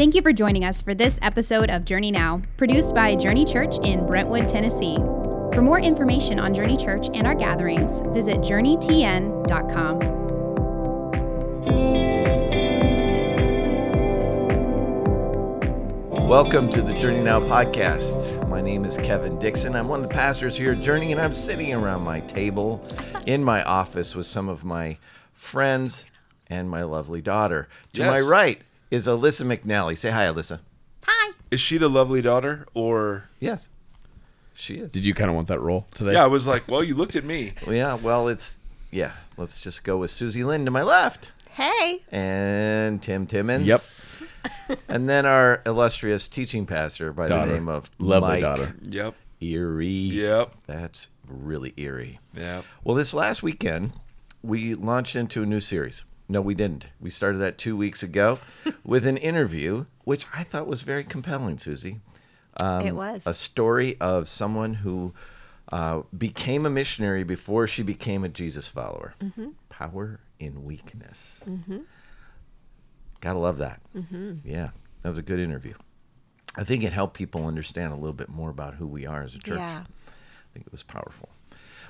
Thank 0.00 0.14
you 0.14 0.22
for 0.22 0.32
joining 0.32 0.64
us 0.64 0.80
for 0.80 0.94
this 0.94 1.18
episode 1.20 1.68
of 1.68 1.84
Journey 1.84 2.10
Now, 2.10 2.40
produced 2.56 2.94
by 2.94 3.14
Journey 3.14 3.44
Church 3.44 3.76
in 3.84 4.06
Brentwood, 4.06 4.48
Tennessee. 4.48 4.96
For 5.52 5.60
more 5.60 5.78
information 5.78 6.40
on 6.40 6.54
Journey 6.54 6.78
Church 6.78 7.08
and 7.12 7.26
our 7.26 7.34
gatherings, 7.34 8.00
visit 8.14 8.38
journeytn.com. 8.38 9.98
Welcome 16.26 16.70
to 16.70 16.80
the 16.80 16.94
Journey 16.94 17.20
Now 17.20 17.40
podcast. 17.40 18.48
My 18.48 18.62
name 18.62 18.86
is 18.86 18.96
Kevin 18.96 19.38
Dixon. 19.38 19.76
I'm 19.76 19.88
one 19.88 20.02
of 20.02 20.08
the 20.08 20.14
pastors 20.14 20.56
here 20.56 20.72
at 20.72 20.80
Journey, 20.80 21.12
and 21.12 21.20
I'm 21.20 21.34
sitting 21.34 21.74
around 21.74 22.04
my 22.04 22.20
table 22.20 22.82
in 23.26 23.44
my 23.44 23.62
office 23.64 24.16
with 24.16 24.24
some 24.24 24.48
of 24.48 24.64
my 24.64 24.96
friends 25.34 26.06
and 26.48 26.70
my 26.70 26.84
lovely 26.84 27.20
daughter. 27.20 27.68
To 27.92 28.06
my 28.06 28.20
right 28.20 28.62
is 28.90 29.06
Alyssa 29.06 29.44
McNally. 29.46 29.96
Say 29.96 30.10
hi, 30.10 30.26
Alyssa. 30.26 30.60
Hi. 31.04 31.32
Is 31.50 31.60
she 31.60 31.78
the 31.78 31.88
lovely 31.88 32.22
daughter 32.22 32.66
or? 32.74 33.24
Yes, 33.38 33.68
she 34.54 34.74
is. 34.74 34.92
Did 34.92 35.04
you 35.04 35.14
kind 35.14 35.30
of 35.30 35.36
want 35.36 35.48
that 35.48 35.60
role 35.60 35.86
today? 35.94 36.12
Yeah, 36.12 36.24
I 36.24 36.28
was 36.28 36.46
like, 36.46 36.68
well, 36.68 36.84
you 36.84 36.94
looked 36.94 37.16
at 37.16 37.24
me. 37.24 37.54
Well, 37.66 37.74
yeah, 37.74 37.94
well, 37.94 38.28
it's, 38.28 38.56
yeah, 38.90 39.12
let's 39.36 39.60
just 39.60 39.84
go 39.84 39.98
with 39.98 40.10
Susie 40.10 40.44
Lynn 40.44 40.64
to 40.64 40.70
my 40.70 40.82
left. 40.82 41.32
Hey. 41.50 42.02
And 42.12 43.02
Tim 43.02 43.26
Timmons. 43.26 43.66
Yep. 43.66 44.78
and 44.88 45.08
then 45.08 45.26
our 45.26 45.62
illustrious 45.66 46.28
teaching 46.28 46.66
pastor 46.66 47.12
by 47.12 47.26
Daughter. 47.26 47.50
the 47.50 47.54
name 47.56 47.68
of 47.68 47.90
Lovely 47.98 48.28
Mike 48.28 48.40
daughter. 48.42 48.74
Yep. 48.82 49.14
Eerie. 49.40 49.86
Yep. 49.88 50.54
That's 50.66 51.08
really 51.26 51.74
eerie. 51.76 52.20
Yep. 52.36 52.64
Well, 52.84 52.96
this 52.96 53.12
last 53.14 53.42
weekend, 53.42 53.92
we 54.42 54.74
launched 54.74 55.16
into 55.16 55.42
a 55.42 55.46
new 55.46 55.60
series. 55.60 56.04
No, 56.30 56.40
we 56.40 56.54
didn't. 56.54 56.86
We 57.00 57.10
started 57.10 57.38
that 57.38 57.58
two 57.58 57.76
weeks 57.76 58.04
ago 58.04 58.38
with 58.84 59.04
an 59.04 59.16
interview, 59.16 59.86
which 60.04 60.26
I 60.32 60.44
thought 60.44 60.68
was 60.68 60.82
very 60.82 61.02
compelling, 61.02 61.58
Susie. 61.58 61.98
Um, 62.60 62.86
it 62.86 62.94
was. 62.94 63.26
A 63.26 63.34
story 63.34 63.96
of 64.00 64.28
someone 64.28 64.74
who 64.74 65.12
uh, 65.72 66.02
became 66.16 66.66
a 66.66 66.70
missionary 66.70 67.24
before 67.24 67.66
she 67.66 67.82
became 67.82 68.22
a 68.22 68.28
Jesus 68.28 68.68
follower. 68.68 69.14
Mm-hmm. 69.18 69.48
Power 69.70 70.20
in 70.38 70.64
weakness. 70.64 71.42
Gotta 73.20 73.38
love 73.40 73.58
that. 73.58 73.80
Mm-hmm. 73.96 74.34
Yeah, 74.44 74.70
that 75.02 75.08
was 75.08 75.18
a 75.18 75.22
good 75.22 75.40
interview. 75.40 75.74
I 76.56 76.62
think 76.62 76.84
it 76.84 76.92
helped 76.92 77.14
people 77.14 77.44
understand 77.44 77.92
a 77.92 77.96
little 77.96 78.12
bit 78.12 78.28
more 78.28 78.50
about 78.50 78.74
who 78.74 78.86
we 78.86 79.04
are 79.04 79.22
as 79.24 79.34
a 79.34 79.40
church. 79.40 79.58
Yeah. 79.58 79.82
I 79.82 80.52
think 80.52 80.64
it 80.64 80.72
was 80.72 80.84
powerful. 80.84 81.28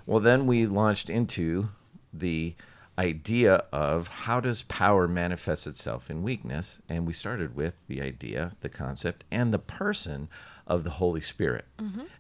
Well, 0.07 0.21
then 0.21 0.47
we 0.47 0.67
launched 0.67 1.11
into 1.11 1.69
the 2.11 2.55
idea 3.01 3.65
of 3.73 4.09
how 4.09 4.41
does 4.41 4.63
power 4.63 5.09
manifest 5.09 5.67
itself 5.67 6.11
in 6.11 6.23
weakness, 6.23 6.83
and 6.89 7.07
we 7.07 7.13
started 7.15 7.57
with 7.57 7.75
the 7.89 8.03
idea, 8.03 8.53
the 8.61 8.69
concept, 8.69 9.25
and 9.31 9.53
the 9.55 9.59
person 9.59 10.29
of 10.67 10.85
the 10.85 10.91
Holy 10.91 11.21
Spirit. 11.23 11.65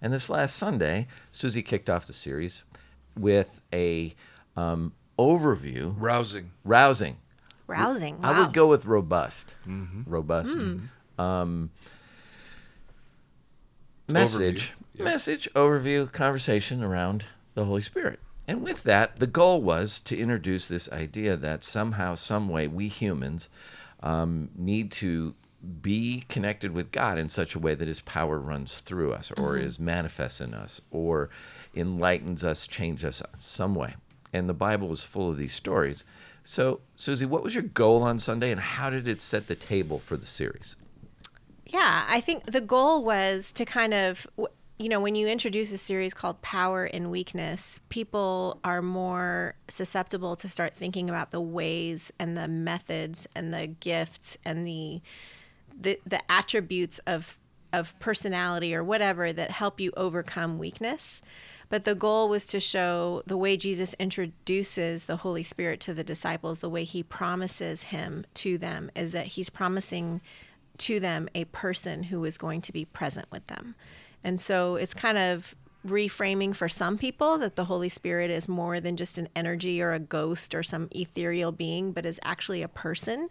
And 0.03 0.12
this 0.12 0.31
last 0.31 0.56
Sunday, 0.56 1.06
Susie 1.31 1.62
kicked 1.62 1.91
off 1.91 2.06
the 2.06 2.12
series 2.12 2.64
with 3.17 3.61
a 3.72 4.14
um, 4.56 4.92
overview, 5.19 5.95
Rousing. 5.98 6.50
rousing. 6.64 7.19
Rousing. 7.67 8.19
I 8.22 8.33
Wow. 8.33 8.41
would 8.41 8.53
go 8.55 8.67
with 8.67 8.87
robust. 8.87 9.55
Robust. 10.06 10.55
Hmm. 10.59 10.78
Um, 11.20 11.70
message, 14.09 14.70
Overview, 14.72 14.98
yeah. 14.98 15.05
message, 15.05 15.48
overview, 15.55 16.11
conversation 16.11 16.83
around 16.83 17.27
the 17.55 17.65
Holy 17.65 17.83
Spirit. 17.83 18.19
And 18.51 18.62
with 18.62 18.83
that, 18.83 19.20
the 19.20 19.29
goal 19.29 19.62
was 19.62 20.01
to 20.01 20.19
introduce 20.19 20.67
this 20.67 20.91
idea 20.91 21.37
that 21.37 21.62
somehow, 21.62 22.17
some 22.17 22.48
way, 22.48 22.67
we 22.67 22.89
humans 22.89 23.48
um, 24.03 24.51
need 24.56 24.91
to 24.91 25.37
be 25.81 26.25
connected 26.29 26.73
with 26.73 26.91
God 26.91 27.17
in 27.17 27.28
such 27.28 27.55
a 27.55 27.61
way 27.61 27.77
that 27.77 27.87
His 27.87 28.01
power 28.01 28.41
runs 28.41 28.81
through 28.81 29.12
us, 29.12 29.31
or 29.31 29.56
is 29.56 29.78
manifest 29.78 30.41
in 30.41 30.53
us, 30.53 30.81
or 30.91 31.31
enlightens 31.77 32.43
us, 32.43 32.66
changes 32.66 33.22
us 33.22 33.28
some 33.38 33.77
way. 33.77 33.94
And 34.33 34.49
the 34.49 34.53
Bible 34.53 34.93
is 34.93 35.05
full 35.05 35.31
of 35.31 35.37
these 35.37 35.55
stories. 35.55 36.03
So, 36.43 36.81
Susie, 36.97 37.27
what 37.27 37.44
was 37.44 37.55
your 37.55 37.62
goal 37.62 38.03
on 38.03 38.19
Sunday, 38.19 38.50
and 38.50 38.61
how 38.61 38.91
did 38.91 39.06
it 39.06 39.22
set 39.22 39.47
the 39.47 39.55
table 39.55 40.00
for 40.00 40.17
the 40.17 40.27
series? 40.27 40.75
Yeah, 41.67 42.05
I 42.09 42.21
think 42.21 42.47
the 42.47 42.61
goal 42.61 43.05
was 43.05 43.53
to 43.53 43.65
kind 43.65 43.94
of, 43.94 44.27
you 44.81 44.89
know, 44.89 45.01
when 45.01 45.15
you 45.15 45.29
introduce 45.29 45.71
a 45.73 45.79
series 45.79 46.15
called 46.15 46.41
Power 46.41 46.85
and 46.87 47.11
Weakness, 47.11 47.81
people 47.91 48.59
are 48.65 48.81
more 48.81 49.55
susceptible 49.69 50.37
to 50.37 50.49
start 50.49 50.73
thinking 50.73 51.11
about 51.11 51.33
the 51.33 51.41
ways 51.41 52.11
and 52.19 52.35
the 52.35 52.49
methods 52.49 53.29
and 53.35 53.53
the 53.53 53.67
gifts 53.67 54.39
and 54.43 54.67
the 54.67 55.03
the, 55.79 56.01
the 56.07 56.23
attributes 56.33 56.99
of 57.01 57.37
of 57.75 57.99
personality 58.01 58.75
or 58.75 58.83
whatever 58.83 59.35
that 59.35 59.51
help 59.51 59.81
you 59.81 59.93
overcome 59.99 60.59
weakness. 60.59 61.21
But 61.69 61.85
the 61.85 61.95
goal 61.95 62.31
was 62.31 62.47
to 62.47 62.59
show 62.59 63.23
the 63.27 63.37
way 63.37 63.59
Jesus 63.59 63.95
introduces 63.99 65.05
the 65.05 65.17
Holy 65.17 65.43
Spirit 65.43 65.79
to 65.81 65.95
the 65.95 66.03
disciples, 66.03 66.61
the 66.61 66.71
way 66.71 66.85
he 66.85 67.03
promises 67.03 67.85
him 67.85 68.25
to 68.35 68.57
them, 68.57 68.91
is 68.97 69.12
that 69.12 69.27
he's 69.27 69.51
promising 69.51 70.23
to 70.79 70.99
them 70.99 71.29
a 71.35 71.45
person 71.45 72.05
who 72.05 72.25
is 72.25 72.39
going 72.39 72.62
to 72.62 72.73
be 72.73 72.87
present 72.87 73.31
with 73.31 73.47
them. 73.47 73.75
And 74.22 74.41
so 74.41 74.76
it's 74.76 74.94
kind 74.94 75.19
of 75.19 75.54
reframing 75.86 76.54
for 76.54 76.69
some 76.69 76.98
people 76.98 77.38
that 77.38 77.56
the 77.56 77.64
Holy 77.64 77.88
Spirit 77.88 78.31
is 78.31 78.48
more 78.48 78.81
than 78.81 78.97
just 78.97 79.16
an 79.19 79.28
energy 79.34 79.81
or 79.81 79.92
a 79.92 79.98
ghost 79.98 80.54
or 80.54 80.62
some 80.62 80.88
ethereal 80.91 81.53
being, 81.53 81.92
but 81.92 82.04
is 82.04 82.20
actually 82.22 82.62
a 82.62 82.69
person. 82.69 83.28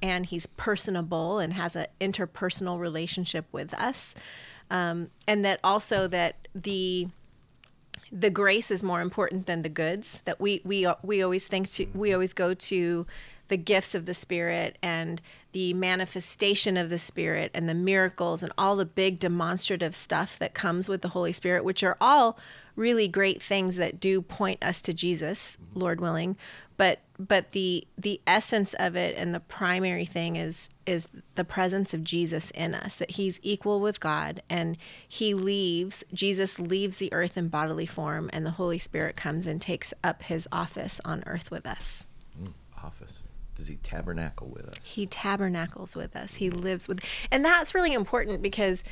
And 0.00 0.26
he's 0.26 0.46
personable 0.46 1.38
and 1.38 1.52
has 1.52 1.76
an 1.76 1.86
interpersonal 2.00 2.78
relationship 2.78 3.46
with 3.52 3.74
us. 3.74 4.14
Um, 4.70 5.10
and 5.26 5.44
that 5.44 5.60
also 5.62 6.08
that 6.08 6.48
the 6.54 7.08
the 8.12 8.30
grace 8.30 8.70
is 8.70 8.82
more 8.82 9.00
important 9.00 9.46
than 9.46 9.62
the 9.62 9.68
goods 9.68 10.20
that 10.24 10.40
we 10.40 10.60
we 10.64 10.86
we 11.02 11.22
always 11.22 11.46
think 11.46 11.68
to 11.72 11.86
we 11.94 12.12
always 12.12 12.32
go 12.32 12.54
to 12.54 13.06
the 13.54 13.58
gifts 13.58 13.94
of 13.94 14.04
the 14.04 14.14
spirit 14.14 14.76
and 14.82 15.22
the 15.52 15.72
manifestation 15.74 16.76
of 16.76 16.90
the 16.90 16.98
spirit 16.98 17.52
and 17.54 17.68
the 17.68 17.74
miracles 17.74 18.42
and 18.42 18.52
all 18.58 18.74
the 18.74 18.84
big 18.84 19.20
demonstrative 19.20 19.94
stuff 19.94 20.36
that 20.40 20.54
comes 20.54 20.88
with 20.88 21.02
the 21.02 21.10
holy 21.10 21.32
spirit 21.32 21.64
which 21.64 21.84
are 21.84 21.96
all 22.00 22.36
really 22.74 23.06
great 23.06 23.40
things 23.40 23.76
that 23.76 24.00
do 24.00 24.20
point 24.20 24.60
us 24.60 24.82
to 24.82 24.92
Jesus 24.92 25.56
lord 25.72 26.00
willing 26.00 26.36
but 26.76 26.98
but 27.16 27.52
the 27.52 27.86
the 27.96 28.20
essence 28.26 28.74
of 28.74 28.96
it 28.96 29.14
and 29.16 29.32
the 29.32 29.38
primary 29.38 30.04
thing 30.04 30.34
is 30.34 30.68
is 30.84 31.08
the 31.36 31.44
presence 31.44 31.94
of 31.94 32.02
Jesus 32.02 32.50
in 32.50 32.74
us 32.74 32.96
that 32.96 33.12
he's 33.12 33.38
equal 33.44 33.80
with 33.80 34.00
God 34.00 34.42
and 34.50 34.76
he 35.08 35.32
leaves 35.32 36.02
Jesus 36.12 36.58
leaves 36.58 36.96
the 36.96 37.12
earth 37.12 37.36
in 37.36 37.46
bodily 37.46 37.86
form 37.86 38.28
and 38.32 38.44
the 38.44 38.50
holy 38.50 38.80
spirit 38.80 39.14
comes 39.14 39.46
and 39.46 39.62
takes 39.62 39.94
up 40.02 40.24
his 40.24 40.48
office 40.50 41.00
on 41.04 41.22
earth 41.24 41.52
with 41.52 41.64
us 41.64 42.08
mm, 42.36 42.52
Office. 42.84 43.22
Does 43.54 43.68
he 43.68 43.76
tabernacle 43.76 44.48
with 44.48 44.66
us? 44.66 44.84
he 44.84 45.06
tabernacles 45.06 45.94
with 45.96 46.16
us 46.16 46.34
he 46.36 46.50
lives 46.50 46.88
with 46.88 47.00
and 47.30 47.44
that's 47.44 47.74
really 47.74 47.92
important 47.92 48.42
because 48.42 48.84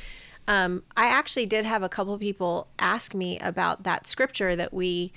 um, 0.47 0.83
i 0.97 1.07
actually 1.07 1.45
did 1.45 1.65
have 1.65 1.83
a 1.83 1.89
couple 1.89 2.17
people 2.17 2.67
ask 2.79 3.13
me 3.13 3.37
about 3.39 3.83
that 3.83 4.07
scripture 4.07 4.55
that 4.55 4.73
we 4.73 5.11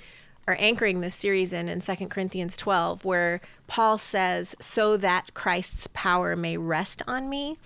are 0.47 0.55
anchoring 0.59 1.01
this 1.01 1.15
series 1.15 1.51
in 1.53 1.67
in 1.67 1.79
2 1.79 2.07
corinthians 2.07 2.55
12 2.57 3.03
where 3.05 3.41
paul 3.67 3.97
says 3.97 4.55
so 4.59 4.95
that 4.97 5.33
christ's 5.33 5.87
power 5.87 6.35
may 6.35 6.57
rest 6.57 7.01
on 7.07 7.29
me 7.29 7.57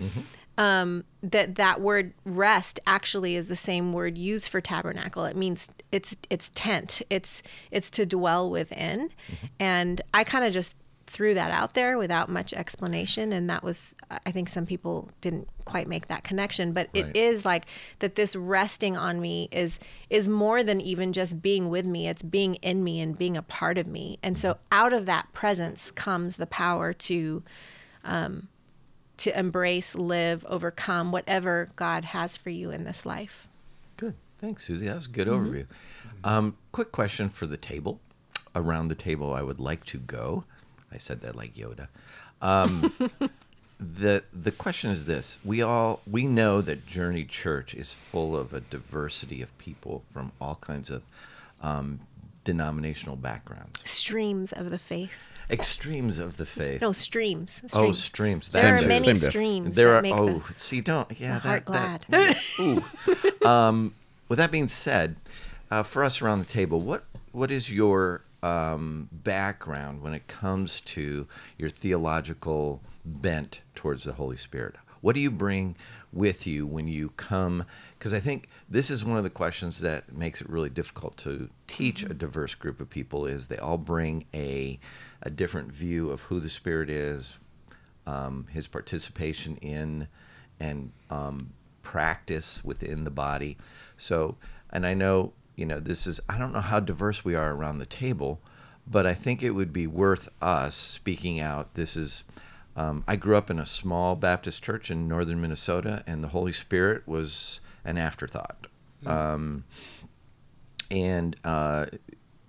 um, 0.57 1.05
that 1.23 1.55
that 1.55 1.81
word 1.81 2.13
rest 2.25 2.79
actually 2.85 3.35
is 3.35 3.47
the 3.47 3.55
same 3.55 3.93
word 3.93 4.17
used 4.17 4.49
for 4.49 4.61
tabernacle. 4.61 5.25
It 5.25 5.35
means 5.35 5.69
it's 5.91 6.15
it's 6.29 6.51
tent. 6.53 7.01
It's 7.09 7.41
it's 7.71 7.89
to 7.91 8.05
dwell 8.05 8.49
within, 8.49 9.09
and 9.59 10.01
I 10.13 10.23
kind 10.23 10.45
of 10.45 10.53
just 10.53 10.75
threw 11.11 11.33
that 11.33 11.51
out 11.51 11.73
there 11.73 11.97
without 11.97 12.29
much 12.29 12.53
explanation, 12.53 13.33
and 13.33 13.49
that 13.49 13.63
was 13.63 13.93
I 14.25 14.31
think 14.31 14.47
some 14.47 14.65
people 14.65 15.09
didn't 15.19 15.49
quite 15.65 15.87
make 15.87 16.07
that 16.07 16.23
connection, 16.23 16.71
but 16.71 16.87
Right. 16.95 17.05
it 17.07 17.17
is 17.17 17.43
like 17.43 17.65
that. 17.99 18.15
This 18.15 18.35
resting 18.35 18.95
on 18.95 19.19
me 19.19 19.49
is 19.51 19.77
is 20.09 20.29
more 20.29 20.63
than 20.63 20.79
even 20.79 21.11
just 21.11 21.41
being 21.41 21.69
with 21.69 21.85
me. 21.85 22.07
It's 22.07 22.23
being 22.23 22.55
in 22.55 22.83
me 22.83 23.01
and 23.01 23.17
being 23.17 23.35
a 23.35 23.41
part 23.41 23.77
of 23.77 23.87
me, 23.87 24.19
and 24.23 24.39
so 24.39 24.57
out 24.71 24.93
of 24.93 25.05
that 25.05 25.31
presence 25.33 25.91
comes 25.91 26.37
the 26.37 26.47
power 26.47 26.93
to 26.93 27.43
um 28.05 28.47
to 29.17 29.37
embrace, 29.37 29.93
live, 29.95 30.45
overcome 30.47 31.11
whatever 31.11 31.67
God 31.75 32.05
has 32.05 32.35
for 32.37 32.49
you 32.49 32.71
in 32.71 32.85
this 32.85 33.05
life. 33.05 33.47
Good. 33.97 34.15
Thanks, 34.39 34.65
Susie. 34.65 34.87
That 34.87 34.95
was 34.95 35.05
a 35.05 35.09
good 35.09 35.27
overview. 35.27 35.67
Um, 36.23 36.57
quick 36.71 36.91
question 36.91 37.29
for 37.29 37.45
the 37.45 37.57
table. 37.57 37.99
Around 38.55 38.87
the 38.87 38.95
table, 38.95 39.33
I 39.33 39.43
would 39.43 39.59
like 39.59 39.85
to 39.85 39.99
go. 39.99 40.43
I 40.91 40.97
said 40.97 41.21
that 41.21 41.35
like 41.35 41.53
Yoda. 41.55 41.87
Um, 42.41 42.93
the 43.79 44.23
the 44.33 44.51
question 44.51 44.91
is 44.91 45.05
this: 45.05 45.37
We 45.43 45.61
all 45.61 46.01
we 46.09 46.25
know 46.27 46.61
that 46.61 46.85
Journey 46.85 47.25
Church 47.25 47.73
is 47.73 47.93
full 47.93 48.35
of 48.35 48.53
a 48.53 48.61
diversity 48.61 49.41
of 49.41 49.55
people 49.57 50.03
from 50.11 50.31
all 50.41 50.55
kinds 50.61 50.89
of 50.89 51.03
um, 51.61 51.99
denominational 52.43 53.15
backgrounds. 53.15 53.81
Streams 53.89 54.51
of 54.51 54.69
the 54.69 54.79
faith. 54.79 55.11
Extremes 55.49 56.17
of 56.19 56.37
the 56.37 56.45
faith. 56.45 56.81
No, 56.81 56.93
streams. 56.93 57.51
streams. 57.55 57.75
Oh, 57.75 57.91
streams. 57.91 58.49
There 58.49 58.73
are 58.75 58.81
many 58.87 59.03
Same 59.03 59.15
streams 59.17 59.75
There 59.75 59.87
that 59.89 59.97
are. 59.97 60.01
make 60.01 60.13
Oh, 60.15 60.39
the, 60.39 60.59
see, 60.59 60.79
don't. 60.79 61.11
Yeah, 61.19 61.33
the 61.35 61.39
heart 61.39 61.65
that, 61.65 62.05
glad. 62.09 62.37
that- 62.57 63.39
ooh. 63.41 63.45
um, 63.47 63.93
with 64.29 64.37
that 64.37 64.49
being 64.51 64.69
said, 64.69 65.17
uh, 65.69 65.83
for 65.83 66.05
us 66.05 66.21
around 66.21 66.39
the 66.39 66.45
table, 66.45 66.79
what 66.79 67.03
what 67.33 67.51
is 67.51 67.69
your 67.69 68.21
um, 68.43 69.09
background 69.11 70.01
when 70.01 70.13
it 70.13 70.27
comes 70.27 70.81
to 70.81 71.27
your 71.57 71.69
theological 71.69 72.81
bent 73.05 73.61
towards 73.75 74.03
the 74.03 74.13
Holy 74.13 74.37
Spirit? 74.37 74.75
What 75.01 75.15
do 75.15 75.21
you 75.21 75.31
bring 75.31 75.75
with 76.13 76.45
you 76.45 76.67
when 76.67 76.87
you 76.87 77.09
come? 77.17 77.65
Because 77.97 78.13
I 78.13 78.19
think 78.19 78.49
this 78.69 78.91
is 78.91 79.03
one 79.03 79.17
of 79.17 79.23
the 79.23 79.29
questions 79.31 79.79
that 79.81 80.13
makes 80.13 80.41
it 80.41 80.49
really 80.49 80.69
difficult 80.69 81.17
to 81.17 81.49
teach 81.65 82.03
a 82.03 82.13
diverse 82.13 82.53
group 82.53 82.79
of 82.79 82.89
people. 82.89 83.25
Is 83.25 83.47
they 83.47 83.57
all 83.57 83.79
bring 83.79 84.25
a 84.33 84.79
a 85.23 85.29
different 85.29 85.71
view 85.71 86.09
of 86.09 86.21
who 86.23 86.39
the 86.39 86.49
Spirit 86.49 86.89
is, 86.89 87.35
um, 88.07 88.47
his 88.51 88.67
participation 88.67 89.57
in 89.57 90.07
and 90.59 90.91
um, 91.09 91.51
practice 91.81 92.63
within 92.63 93.03
the 93.03 93.11
body. 93.11 93.57
So, 93.97 94.37
and 94.69 94.85
I 94.85 94.93
know, 94.93 95.33
you 95.61 95.67
know, 95.67 95.79
this 95.79 96.07
is, 96.07 96.19
I 96.27 96.39
don't 96.39 96.53
know 96.53 96.59
how 96.59 96.79
diverse 96.79 97.23
we 97.23 97.35
are 97.35 97.53
around 97.53 97.77
the 97.77 97.85
table, 97.85 98.41
but 98.87 99.05
I 99.05 99.13
think 99.13 99.43
it 99.43 99.51
would 99.51 99.71
be 99.71 99.85
worth 99.85 100.27
us 100.41 100.75
speaking 100.75 101.39
out. 101.39 101.75
This 101.75 101.95
is, 101.95 102.23
um, 102.75 103.03
I 103.07 103.15
grew 103.15 103.37
up 103.37 103.51
in 103.51 103.59
a 103.59 103.65
small 103.67 104.15
Baptist 104.15 104.63
church 104.63 104.89
in 104.89 105.07
northern 105.07 105.39
Minnesota, 105.39 106.03
and 106.07 106.23
the 106.23 106.29
Holy 106.29 106.51
Spirit 106.51 107.07
was 107.07 107.61
an 107.85 107.99
afterthought. 107.99 108.65
Um, 109.05 109.65
and 110.89 111.35
uh, 111.43 111.85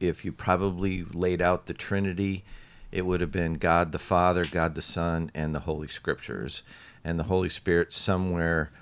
if 0.01 0.25
you 0.25 0.33
probably 0.33 1.05
laid 1.05 1.43
out 1.43 1.67
the 1.67 1.75
Trinity, 1.75 2.47
it 2.91 3.05
would 3.05 3.21
have 3.21 3.31
been 3.31 3.55
God 3.55 3.93
the 3.93 3.99
Father, 3.99 4.47
God 4.47 4.75
the 4.75 4.81
Son, 4.81 5.31
and 5.35 5.55
the 5.55 5.61
Holy 5.61 5.89
Scriptures, 5.89 6.63
and 7.05 7.19
the 7.19 7.25
Holy 7.25 7.51
Spirit 7.51 7.93
somewhere 7.93 8.73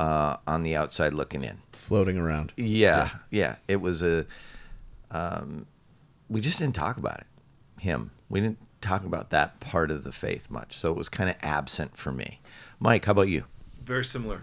uh, 0.00 0.38
on 0.46 0.62
the 0.62 0.74
outside 0.76 1.12
looking 1.12 1.44
in. 1.44 1.58
floating 1.72 2.16
around. 2.16 2.52
Yeah, 2.56 3.10
yeah. 3.30 3.56
It 3.68 3.80
was 3.80 4.02
a. 4.02 4.26
Um, 5.10 5.66
we 6.28 6.40
just 6.40 6.58
didn't 6.58 6.74
talk 6.74 6.96
about 6.96 7.18
it. 7.18 7.26
Him. 7.78 8.10
We 8.28 8.40
didn't 8.40 8.58
talk 8.80 9.04
about 9.04 9.30
that 9.30 9.60
part 9.60 9.90
of 9.90 10.04
the 10.04 10.12
faith 10.12 10.50
much, 10.50 10.76
so 10.76 10.90
it 10.90 10.96
was 10.96 11.08
kind 11.08 11.28
of 11.28 11.36
absent 11.42 11.96
for 11.96 12.12
me. 12.12 12.40
Mike, 12.78 13.04
how 13.04 13.12
about 13.12 13.28
you? 13.28 13.44
Very 13.84 14.04
similar. 14.04 14.40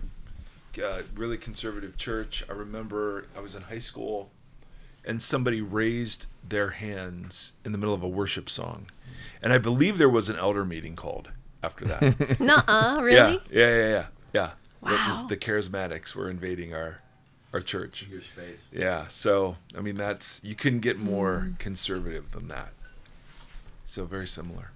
Uh, 0.82 1.02
really 1.16 1.38
conservative 1.38 1.98
church. 1.98 2.44
I 2.48 2.54
remember 2.54 3.26
I 3.36 3.40
was 3.40 3.56
in 3.56 3.64
high 3.64 3.80
school 3.80 4.30
and 5.04 5.20
somebody 5.20 5.60
raised 5.60 6.28
their 6.48 6.70
hands 6.70 7.54
in 7.66 7.72
the 7.72 7.80
middle 7.80 7.96
of 7.96 8.04
a 8.04 8.08
worship 8.08 8.48
song. 8.48 8.92
And 9.42 9.52
I 9.52 9.58
believe 9.58 9.98
there 9.98 10.10
was 10.10 10.30
an 10.30 10.36
elder 10.36 10.64
meeting 10.64 10.96
called 10.96 11.32
after 11.64 11.86
that. 11.86 12.40
Nuh-uh, 12.40 13.00
really? 13.02 13.42
Yeah, 13.50 13.68
yeah, 13.68 13.76
yeah, 13.76 13.90
yeah. 13.90 14.06
yeah. 14.34 14.50
It 14.88 15.08
was 15.08 15.28
the 15.28 15.38
charismatics 15.38 16.16
were 16.16 16.30
invading 16.30 16.74
our 16.74 17.02
our 17.54 17.60
church. 17.60 18.06
Your 18.10 18.22
space. 18.22 18.68
Yeah, 18.72 19.08
so 19.08 19.56
I 19.76 19.82
mean 19.82 19.96
that's 19.96 20.40
you 20.44 20.56
couldn't 20.56 20.82
get 20.82 20.98
more 20.98 21.52
conservative 21.60 22.32
than 22.32 22.48
that. 22.48 22.74
So 23.86 24.06
very 24.06 24.28
similar. 24.28 24.72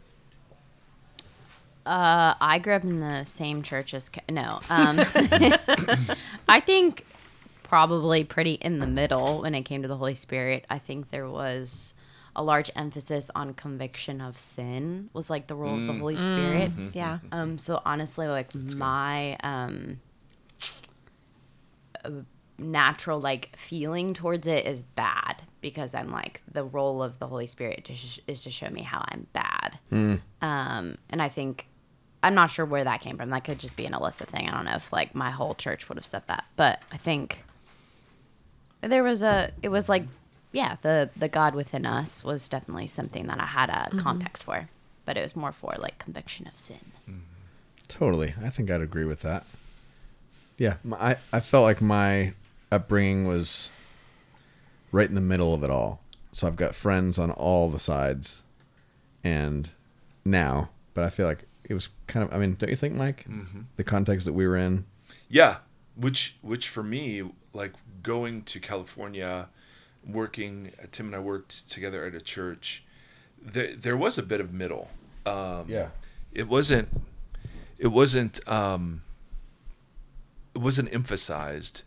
Uh, 1.85 2.35
I 2.39 2.59
grew 2.59 2.73
up 2.73 2.83
in 2.83 2.99
the 2.99 3.23
same 3.25 3.63
church 3.63 3.93
as 3.93 4.11
no. 4.29 4.59
Um, 4.69 4.99
I 6.47 6.59
think 6.59 7.05
probably 7.63 8.23
pretty 8.23 8.53
in 8.53 8.79
the 8.79 8.87
middle 8.87 9.41
when 9.41 9.55
it 9.55 9.63
came 9.63 9.81
to 9.81 9.87
the 9.87 9.97
Holy 9.97 10.13
Spirit. 10.13 10.65
I 10.69 10.77
think 10.77 11.09
there 11.09 11.27
was 11.27 11.93
a 12.35 12.43
large 12.43 12.71
emphasis 12.75 13.29
on 13.35 13.53
conviction 13.53 14.21
of 14.21 14.37
sin 14.37 15.09
was 15.13 15.29
like 15.29 15.47
the 15.47 15.55
role 15.55 15.75
of 15.79 15.87
the 15.87 15.93
Holy 15.93 16.17
Spirit. 16.17 16.71
Yeah. 16.93 17.19
Um, 17.31 17.57
so 17.57 17.81
honestly, 17.85 18.27
like 18.27 18.53
my 18.55 19.35
um, 19.43 19.99
uh, 22.05 22.09
natural 22.57 23.19
like 23.19 23.55
feeling 23.57 24.13
towards 24.13 24.47
it 24.47 24.65
is 24.65 24.83
bad 24.83 25.41
because 25.61 25.93
I'm 25.93 26.11
like 26.11 26.41
the 26.51 26.63
role 26.63 27.03
of 27.03 27.19
the 27.19 27.27
Holy 27.27 27.47
Spirit 27.47 27.85
to 27.85 27.93
sh- 27.95 28.19
is 28.27 28.43
to 28.43 28.51
show 28.51 28.69
me 28.69 28.81
how 28.81 29.03
I'm 29.09 29.27
bad. 29.33 29.79
Um, 30.41 30.97
and 31.09 31.21
I 31.21 31.29
think 31.29 31.67
I'm 32.23 32.33
not 32.35 32.51
sure 32.51 32.65
where 32.65 32.83
that 32.83 33.01
came 33.01 33.17
from. 33.17 33.29
That 33.31 33.43
could 33.43 33.59
just 33.59 33.75
be 33.75 33.85
an 33.85 33.93
Alyssa 33.93 34.25
thing. 34.25 34.47
I 34.47 34.53
don't 34.53 34.65
know 34.65 34.75
if 34.75 34.93
like 34.93 35.15
my 35.15 35.31
whole 35.31 35.55
church 35.55 35.89
would 35.89 35.97
have 35.97 36.05
said 36.05 36.23
that, 36.27 36.45
but 36.55 36.79
I 36.91 36.97
think 36.97 37.43
there 38.81 39.03
was 39.03 39.21
a. 39.21 39.51
It 39.61 39.69
was 39.69 39.89
like, 39.89 40.03
yeah, 40.51 40.75
the 40.81 41.09
the 41.15 41.29
God 41.29 41.55
within 41.55 41.85
us 41.85 42.23
was 42.23 42.47
definitely 42.49 42.87
something 42.87 43.27
that 43.27 43.39
I 43.39 43.45
had 43.45 43.69
a 43.69 43.73
mm-hmm. 43.73 43.99
context 43.99 44.43
for, 44.43 44.69
but 45.05 45.17
it 45.17 45.21
was 45.21 45.35
more 45.35 45.51
for 45.51 45.73
like 45.77 45.97
conviction 45.99 46.47
of 46.47 46.55
sin. 46.55 46.91
Mm-hmm. 47.09 47.19
Totally. 47.87 48.33
I 48.43 48.49
think 48.49 48.71
I'd 48.71 48.81
agree 48.81 49.05
with 49.05 49.21
that. 49.21 49.45
Yeah, 50.57 50.75
my, 50.83 50.97
I, 50.97 51.15
I 51.33 51.39
felt 51.39 51.63
like 51.63 51.81
my 51.81 52.33
upbringing 52.71 53.25
was 53.25 53.69
right 54.91 55.09
in 55.09 55.15
the 55.15 55.21
middle 55.21 55.53
of 55.53 55.63
it 55.63 55.69
all. 55.69 56.01
So 56.33 56.47
I've 56.47 56.55
got 56.55 56.75
friends 56.75 57.19
on 57.19 57.31
all 57.31 57.69
the 57.69 57.79
sides 57.79 58.43
and 59.23 59.69
now, 60.23 60.69
but 60.93 61.03
I 61.03 61.09
feel 61.09 61.25
like 61.25 61.45
it 61.65 61.73
was 61.73 61.89
kind 62.07 62.23
of, 62.23 62.33
I 62.33 62.37
mean, 62.37 62.55
don't 62.57 62.69
you 62.69 62.75
think, 62.75 62.95
Mike? 62.95 63.25
Mm-hmm. 63.29 63.61
The 63.75 63.83
context 63.83 64.25
that 64.25 64.33
we 64.33 64.47
were 64.47 64.57
in. 64.57 64.85
Yeah, 65.29 65.57
which 65.95 66.37
which 66.41 66.67
for 66.69 66.83
me, 66.83 67.23
like 67.53 67.73
going 68.03 68.43
to 68.43 68.59
California, 68.59 69.49
working. 70.07 70.71
Tim 70.91 71.07
and 71.07 71.15
I 71.15 71.19
worked 71.19 71.69
together 71.69 72.05
at 72.05 72.15
a 72.15 72.21
church. 72.21 72.83
There 73.41 73.75
there 73.75 73.97
was 73.97 74.17
a 74.17 74.23
bit 74.23 74.39
of 74.41 74.53
middle. 74.53 74.89
Um, 75.25 75.65
yeah 75.67 75.89
it 76.33 76.47
wasn't. 76.47 76.87
It 77.77 77.87
wasn't. 77.87 78.47
Um, 78.47 79.01
it 80.55 80.59
wasn't 80.59 80.93
emphasized. 80.93 81.81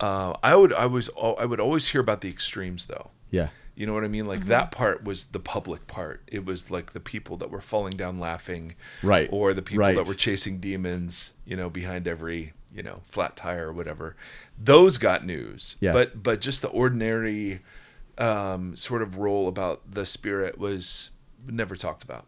Uh, 0.00 0.34
I 0.42 0.54
would. 0.54 0.72
I 0.72 0.86
was. 0.86 1.10
I 1.18 1.44
would 1.44 1.60
always 1.60 1.88
hear 1.88 2.00
about 2.00 2.20
the 2.20 2.28
extremes, 2.28 2.86
though. 2.86 3.10
Yeah. 3.30 3.48
You 3.74 3.86
know 3.86 3.94
what 3.94 4.02
I 4.04 4.08
mean? 4.08 4.26
Like 4.26 4.46
that 4.46 4.72
part 4.72 5.04
was 5.04 5.26
the 5.26 5.38
public 5.38 5.86
part. 5.86 6.22
It 6.26 6.44
was 6.44 6.68
like 6.70 6.92
the 6.94 7.00
people 7.00 7.36
that 7.36 7.50
were 7.50 7.60
falling 7.60 7.96
down 7.96 8.18
laughing, 8.18 8.74
Right. 9.04 9.28
Or 9.30 9.54
the 9.54 9.62
people 9.62 9.82
Right. 9.84 9.94
that 9.94 10.06
were 10.08 10.14
chasing 10.14 10.58
demons, 10.58 11.32
you 11.44 11.56
know, 11.56 11.70
behind 11.70 12.08
every 12.08 12.54
you 12.74 12.82
know 12.82 13.00
flat 13.06 13.36
tire 13.36 13.68
or 13.68 13.72
whatever. 13.72 14.16
Those 14.58 14.98
got 14.98 15.24
news. 15.24 15.76
Yeah. 15.80 15.92
But 15.92 16.22
but 16.22 16.40
just 16.40 16.62
the 16.62 16.68
ordinary 16.68 17.60
um, 18.18 18.76
sort 18.76 19.02
of 19.02 19.16
role 19.16 19.48
about 19.48 19.90
the 19.90 20.04
spirit 20.04 20.58
was 20.58 21.10
never 21.46 21.76
talked 21.76 22.02
about. 22.02 22.26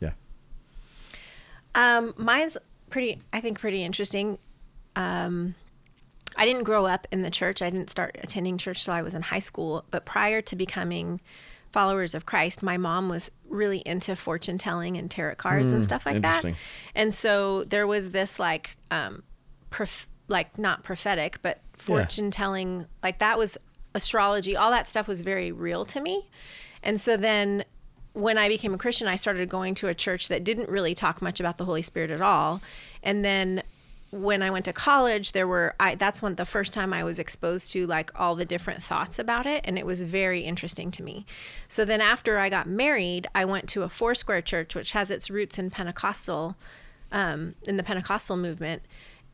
Yeah. 0.00 0.12
Um, 1.74 2.14
mine's 2.16 2.56
pretty, 2.90 3.20
I 3.32 3.40
think, 3.40 3.58
pretty 3.58 3.82
interesting. 3.82 4.38
Um, 4.94 5.54
I 6.36 6.44
didn't 6.44 6.64
grow 6.64 6.86
up 6.86 7.06
in 7.10 7.22
the 7.22 7.30
church. 7.30 7.62
I 7.62 7.70
didn't 7.70 7.90
start 7.90 8.18
attending 8.22 8.58
church 8.58 8.84
till 8.84 8.94
I 8.94 9.02
was 9.02 9.14
in 9.14 9.22
high 9.22 9.38
school. 9.38 9.84
But 9.90 10.04
prior 10.04 10.40
to 10.42 10.56
becoming 10.56 11.20
followers 11.72 12.14
of 12.14 12.26
Christ, 12.26 12.62
my 12.62 12.76
mom 12.76 13.08
was 13.08 13.30
really 13.48 13.78
into 13.86 14.16
fortune 14.16 14.58
telling 14.58 14.96
and 14.96 15.10
tarot 15.10 15.36
cards 15.36 15.70
and 15.76 15.84
stuff 15.84 16.06
like 16.06 16.22
that. 16.22 16.42
And 16.94 17.12
so 17.14 17.64
there 17.64 17.86
was 17.86 18.10
this 18.10 18.38
like, 18.38 18.76
um, 18.90 19.22
prof- 19.70 20.08
like 20.28 20.58
not 20.58 20.82
prophetic, 20.82 21.38
but 21.42 21.60
fortune 21.74 22.30
telling, 22.30 22.86
like 23.02 23.18
that 23.18 23.38
was 23.38 23.58
astrology. 23.94 24.56
All 24.56 24.70
that 24.70 24.88
stuff 24.88 25.08
was 25.08 25.20
very 25.22 25.52
real 25.52 25.84
to 25.86 26.00
me. 26.00 26.28
And 26.82 27.00
so 27.00 27.16
then 27.16 27.64
when 28.12 28.36
I 28.38 28.48
became 28.48 28.74
a 28.74 28.78
Christian, 28.78 29.06
I 29.06 29.16
started 29.16 29.48
going 29.48 29.74
to 29.76 29.88
a 29.88 29.94
church 29.94 30.28
that 30.28 30.44
didn't 30.44 30.68
really 30.68 30.94
talk 30.94 31.22
much 31.22 31.40
about 31.40 31.58
the 31.58 31.64
Holy 31.64 31.82
Spirit 31.82 32.10
at 32.10 32.20
all. 32.20 32.60
And 33.02 33.24
then 33.24 33.62
when 34.10 34.42
I 34.42 34.50
went 34.50 34.64
to 34.64 34.72
college, 34.72 35.32
there 35.32 35.46
were 35.46 35.74
I 35.78 35.94
that's 35.94 36.22
when 36.22 36.36
the 36.36 36.46
first 36.46 36.72
time 36.72 36.92
I 36.92 37.04
was 37.04 37.18
exposed 37.18 37.72
to 37.72 37.86
like 37.86 38.10
all 38.18 38.34
the 38.34 38.44
different 38.44 38.82
thoughts 38.82 39.18
about 39.18 39.44
it 39.44 39.64
and 39.66 39.78
it 39.78 39.84
was 39.84 40.02
very 40.02 40.42
interesting 40.42 40.90
to 40.92 41.02
me. 41.02 41.26
So 41.68 41.84
then 41.84 42.00
after 42.00 42.38
I 42.38 42.48
got 42.48 42.66
married, 42.66 43.26
I 43.34 43.44
went 43.44 43.68
to 43.70 43.82
a 43.82 43.88
Foursquare 43.88 44.42
church 44.42 44.74
which 44.74 44.92
has 44.92 45.10
its 45.10 45.30
roots 45.30 45.58
in 45.58 45.70
Pentecostal 45.70 46.56
um, 47.12 47.54
in 47.66 47.76
the 47.76 47.82
Pentecostal 47.82 48.36
movement. 48.36 48.82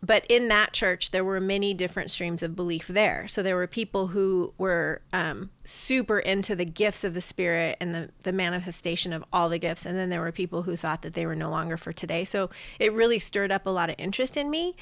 But 0.05 0.27
in 0.29 0.49
that 0.49 0.75
church, 0.75 1.13
there 1.13 1.25
were 1.25 1.41
many 1.41 1.73
different 1.73 2.11
streams 2.11 2.43
of 2.43 2.55
belief 2.55 2.89
there. 2.89 3.27
So 3.27 3.43
there 3.43 3.57
were 3.57 3.67
people 3.67 4.09
who 4.09 4.53
were 4.59 5.01
um, 5.15 5.51
super 5.65 6.19
into 6.19 6.55
the 6.55 6.67
gifts 6.67 7.05
of 7.05 7.15
the 7.15 7.23
Spirit 7.23 7.79
and 7.81 7.95
the, 7.95 8.11
the 8.23 8.33
manifestation 8.33 9.15
of 9.15 9.25
all 9.33 9.49
the 9.49 9.59
gifts. 9.59 9.87
And 9.87 9.97
then 9.97 10.11
there 10.11 10.21
were 10.21 10.33
people 10.33 10.63
who 10.63 10.77
thought 10.77 11.01
that 11.03 11.15
they 11.15 11.25
were 11.25 11.35
no 11.35 11.49
longer 11.49 11.79
for 11.79 11.93
today. 11.93 12.25
So 12.25 12.51
it 12.79 12.93
really 12.93 13.19
stirred 13.19 13.51
up 13.51 13.65
a 13.65 13.71
lot 13.71 13.89
of 13.89 13.97
interest 13.97 14.37
in 14.37 14.51
me. 14.51 14.77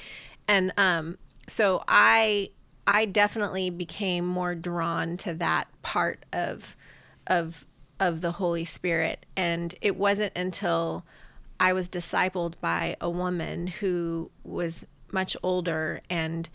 And 0.49 0.73
um, 0.75 1.17
so 1.47 1.83
I 1.87 2.49
I 2.85 3.05
definitely 3.05 3.69
became 3.69 4.25
more 4.25 4.55
drawn 4.55 5.15
to 5.17 5.33
that 5.35 5.67
part 5.83 6.25
of 6.33 6.75
of 7.27 7.65
of 7.97 8.19
the 8.19 8.33
Holy 8.33 8.65
Spirit. 8.65 9.25
And 9.37 9.73
it 9.81 9.95
wasn't 9.95 10.33
until 10.35 11.05
I 11.61 11.71
was 11.71 11.87
discipled 11.87 12.59
by 12.59 12.97
a 12.99 13.09
woman 13.09 13.67
who 13.67 14.31
was 14.43 14.85
much 15.13 15.37
older 15.43 16.01
and 16.09 16.49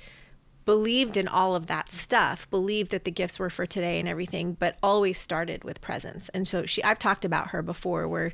believed 0.64 1.16
in 1.16 1.26
all 1.26 1.54
of 1.54 1.66
that 1.66 1.90
stuff, 1.90 2.48
believed 2.50 2.90
that 2.90 3.04
the 3.04 3.10
gifts 3.10 3.38
were 3.38 3.48
for 3.48 3.64
today 3.64 3.98
and 3.98 4.06
everything, 4.06 4.52
but 4.52 4.76
always 4.82 5.18
started 5.18 5.64
with 5.64 5.80
presence. 5.80 6.28
And 6.30 6.46
so 6.46 6.66
she 6.66 6.84
I've 6.84 6.98
talked 6.98 7.24
about 7.24 7.48
her 7.48 7.62
before 7.62 8.06
where 8.06 8.32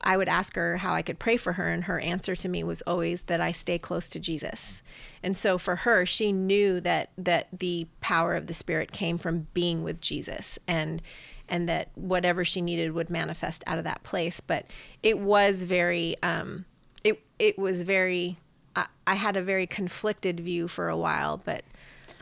I 0.00 0.16
would 0.16 0.28
ask 0.28 0.54
her 0.54 0.76
how 0.76 0.92
I 0.94 1.02
could 1.02 1.18
pray 1.18 1.36
for 1.36 1.54
her 1.54 1.68
and 1.68 1.84
her 1.84 1.98
answer 1.98 2.36
to 2.36 2.48
me 2.48 2.62
was 2.62 2.82
always 2.82 3.22
that 3.22 3.40
I 3.40 3.52
stay 3.52 3.78
close 3.78 4.08
to 4.10 4.20
Jesus. 4.20 4.82
And 5.22 5.36
so 5.36 5.56
for 5.56 5.76
her, 5.76 6.04
she 6.04 6.30
knew 6.30 6.80
that 6.80 7.10
that 7.16 7.48
the 7.58 7.86
power 8.00 8.34
of 8.34 8.46
the 8.46 8.54
spirit 8.54 8.92
came 8.92 9.18
from 9.18 9.48
being 9.54 9.82
with 9.82 10.00
Jesus 10.00 10.58
and 10.68 11.02
and 11.48 11.68
that 11.68 11.88
whatever 11.94 12.44
she 12.44 12.62
needed 12.62 12.92
would 12.92 13.10
manifest 13.10 13.64
out 13.66 13.78
of 13.78 13.84
that 13.84 14.02
place, 14.02 14.40
but 14.40 14.66
it 15.02 15.18
was 15.18 15.62
very 15.64 16.16
um 16.22 16.64
it 17.02 17.22
it 17.38 17.58
was 17.58 17.82
very 17.82 18.38
I, 18.76 18.86
I 19.06 19.14
had 19.14 19.36
a 19.36 19.42
very 19.42 19.66
conflicted 19.66 20.40
view 20.40 20.68
for 20.68 20.88
a 20.88 20.96
while, 20.96 21.40
but 21.44 21.62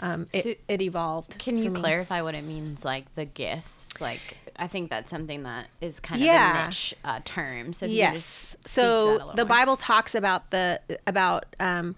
um, 0.01 0.27
it, 0.33 0.43
So- 0.43 0.55
it 0.69 0.83
evolved. 0.83 1.39
Can 1.39 1.57
you 1.59 1.71
me. 1.71 1.81
clarify 1.81 2.23
what 2.23 2.35
it 2.35 2.45
means, 2.45 2.85
like 2.85 3.13
the 3.15 3.25
gifts? 3.25 4.01
Like, 4.01 4.37
I 4.57 4.67
think 4.67 4.91
that's 4.91 5.11
something 5.11 5.45
that 5.45 5.69
is 5.81 6.01
kind 6.01 6.21
Yeah. 6.21 6.51
of 6.61 6.65
a 6.65 6.69
niche 6.69 6.95
uh, 7.05 7.21
term. 7.25 7.73
So 7.73 7.87
if 7.87 7.93
you 7.93 8.03
could 8.07 8.13
just 8.15 8.17
yes 8.29 8.49
speak 8.49 8.63
to 8.63 8.81
that 8.81 9.17
a 9.17 9.19
so 9.19 9.33
the 9.37 9.45
more. 9.45 9.57
bible 9.57 9.77
talks 9.77 10.15
about 10.15 10.51
the 10.51 10.81
about 11.07 11.47
um 11.61 11.95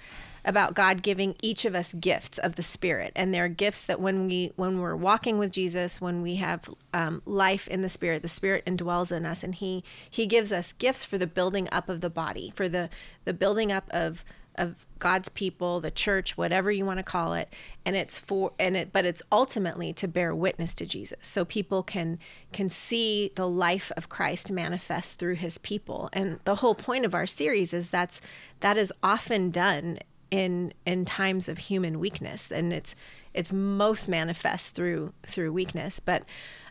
about 0.46 0.75
god 0.75 1.02
giving 1.02 1.34
each 1.42 1.64
of 1.64 1.75
us 1.75 1.94
gifts 1.94 2.37
of 2.38 2.54
the 2.56 2.62
spirit 2.62 3.11
and 3.16 3.32
they're 3.32 3.49
gifts 3.49 3.84
that 3.87 3.99
when 3.99 4.26
we 4.26 4.52
when 4.56 4.78
we're 4.78 4.94
walking 4.94 5.38
with 5.38 5.50
jesus 5.50 6.00
when 6.02 6.20
we 6.23 6.37
have 6.37 6.68
um, 6.92 7.23
life 7.25 7.66
in 7.68 7.80
the 7.80 7.88
spirit 7.88 8.20
the 8.23 8.28
spirit 8.28 8.62
indwells 8.66 9.11
in 9.11 9.25
us 9.25 9.42
and 9.42 9.54
he 9.56 9.82
he 10.11 10.26
gives 10.26 10.52
us 10.52 10.73
gifts 10.75 11.04
for 11.06 11.16
the 11.16 11.26
building 11.26 11.66
up 11.73 11.88
of 11.88 12.02
the 12.02 12.11
body 12.11 12.52
for 12.54 12.68
the 12.68 12.90
the 13.25 13.32
building 13.32 13.73
up 13.73 13.88
of 13.90 14.23
of 14.56 14.87
God's 14.99 15.28
people, 15.28 15.80
the 15.80 15.90
church, 15.90 16.37
whatever 16.37 16.70
you 16.70 16.84
want 16.84 16.99
to 16.99 17.04
call 17.04 17.34
it, 17.34 17.52
and 17.84 17.94
it's 17.96 18.18
for 18.18 18.52
and 18.58 18.76
it 18.76 18.92
but 18.92 19.04
it's 19.04 19.23
ultimately 19.30 19.92
to 19.94 20.08
bear 20.08 20.34
witness 20.34 20.75
to 20.75 20.87
Jesus. 20.87 21.26
So 21.26 21.44
people 21.44 21.82
can 21.82 22.18
can 22.52 22.70
see 22.70 23.32
the 23.34 23.49
life 23.49 23.92
of 23.96 24.08
Christ 24.08 24.50
manifest 24.50 25.18
through 25.18 25.34
his 25.34 25.58
people. 25.58 26.08
And 26.12 26.40
the 26.44 26.56
whole 26.56 26.75
point 26.75 27.04
of 27.04 27.14
our 27.14 27.26
series 27.26 27.73
is 27.73 27.90
that's 27.90 28.20
that 28.61 28.76
is 28.76 28.92
often 29.02 29.50
done 29.50 29.99
in 30.30 30.73
in 30.87 31.04
times 31.04 31.49
of 31.49 31.58
human 31.58 32.00
weakness 32.00 32.50
and 32.50 32.73
it's 32.73 32.94
it's 33.34 33.52
most 33.52 34.08
manifest 34.08 34.75
through 34.75 35.12
through 35.23 35.52
weakness. 35.52 36.00
But 36.00 36.25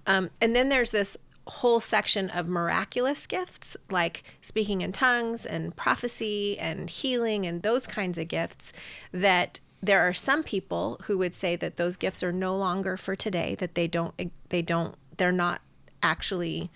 um 0.08 0.30
and 0.42 0.56
then 0.56 0.70
there's 0.70 0.92
this 0.92 1.18
whole 1.46 1.80
section 1.80 2.30
of 2.30 2.48
miraculous 2.48 3.28
gifts 3.28 3.76
like 3.90 4.24
speaking 4.42 4.82
in 4.82 4.92
tongues 4.92 5.46
and 5.46 5.76
prophecy 5.76 6.58
and 6.58 6.90
healing 6.90 7.46
and 7.46 7.64
those 7.64 7.86
kinds 7.86 8.18
of 8.18 8.28
gifts 8.28 8.72
that 9.12 9.60
there 9.82 10.02
are 10.02 10.14
some 10.14 10.44
people 10.44 11.00
who 11.04 11.18
would 11.18 11.36
say 11.36 11.58
that 11.58 11.76
those 11.76 11.98
gifts 11.98 12.24
are 12.24 12.32
no 12.32 12.56
longer 12.56 12.96
for 12.96 13.16
today 13.16 13.56
that 13.56 13.76
they 13.76 13.88
don't 13.88 14.14
they 14.50 14.62
don't 14.62 14.96
they're 15.18 15.32
not 15.32 15.62
actually 16.02 16.72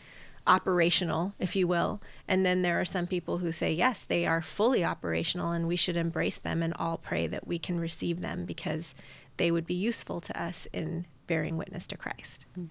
operational 0.45 1.33
if 1.39 1.55
you 1.55 1.67
will 1.67 2.01
and 2.27 2.45
then 2.45 2.61
there 2.61 2.79
are 2.79 2.85
some 2.85 3.07
people 3.07 3.37
who 3.37 3.51
say 3.51 3.71
yes 3.71 4.03
they 4.03 4.25
are 4.25 4.41
fully 4.41 4.83
operational 4.83 5.51
and 5.51 5.67
we 5.67 5.75
should 5.75 5.97
embrace 5.97 6.37
them 6.37 6.61
and 6.61 6.73
all 6.75 6.97
pray 6.97 7.25
that 7.27 7.47
we 7.47 7.57
can 7.57 7.79
receive 7.79 8.21
them 8.21 8.43
because 8.45 8.95
they 9.37 9.51
would 9.51 9.65
be 9.65 9.73
useful 9.73 10.19
to 10.19 10.41
us 10.41 10.67
in 10.73 11.05
bearing 11.27 11.57
witness 11.57 11.87
to 11.87 11.97
Christ. 11.97 12.45
Hmm. 12.55 12.65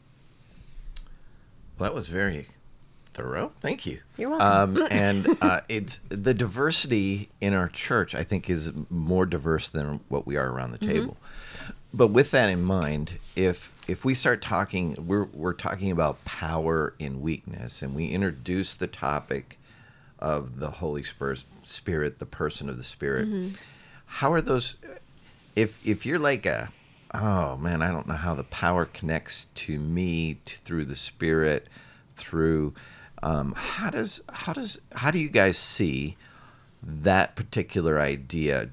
Well, 1.78 1.90
that 1.90 1.94
was 1.94 2.08
very 2.08 2.48
thorough. 3.12 3.52
Thank 3.60 3.86
you. 3.86 4.00
You're 4.16 4.30
welcome. 4.30 4.76
Um, 4.76 4.88
and 4.90 5.26
uh, 5.40 5.60
it's 5.68 6.00
the 6.08 6.34
diversity 6.34 7.28
in 7.40 7.54
our 7.54 7.68
church. 7.68 8.14
I 8.14 8.22
think 8.22 8.48
is 8.48 8.72
more 8.90 9.26
diverse 9.26 9.68
than 9.68 10.00
what 10.08 10.26
we 10.26 10.36
are 10.36 10.50
around 10.50 10.72
the 10.72 10.78
table. 10.78 11.16
But 11.94 12.08
with 12.08 12.30
that 12.32 12.48
in 12.50 12.62
mind, 12.62 13.18
if 13.36 13.72
if 13.88 14.04
we 14.04 14.14
start 14.14 14.42
talking, 14.42 14.96
we're 15.06 15.24
we're 15.24 15.54
talking 15.54 15.90
about 15.90 16.22
power 16.24 16.94
in 16.98 17.20
weakness, 17.22 17.80
and 17.82 17.94
we 17.94 18.08
introduce 18.08 18.76
the 18.76 18.86
topic 18.86 19.58
of 20.18 20.58
the 20.58 20.70
Holy 20.70 21.02
Spirit, 21.02 21.44
Spirit, 21.64 22.18
the 22.18 22.26
person 22.26 22.68
of 22.68 22.76
the 22.76 22.84
Spirit. 22.84 23.28
How 24.06 24.32
are 24.32 24.42
those? 24.42 24.76
If 25.54 25.84
if 25.86 26.04
you're 26.04 26.18
like 26.18 26.44
a, 26.44 26.68
oh 27.20 27.56
man, 27.56 27.82
I 27.82 27.90
don't 27.90 28.06
know 28.06 28.14
how 28.14 28.34
the 28.34 28.44
power 28.44 28.84
connects 28.84 29.46
to 29.56 29.78
me 29.78 30.38
t- 30.44 30.56
through 30.64 30.84
the 30.86 30.96
Spirit, 30.96 31.66
through. 32.16 32.74
Um, 33.22 33.54
how 33.56 33.90
does 33.90 34.20
how 34.32 34.52
does 34.52 34.80
how 34.94 35.10
do 35.10 35.18
you 35.18 35.28
guys 35.28 35.56
see 35.58 36.16
that 36.82 37.34
particular 37.36 37.98
idea 38.00 38.68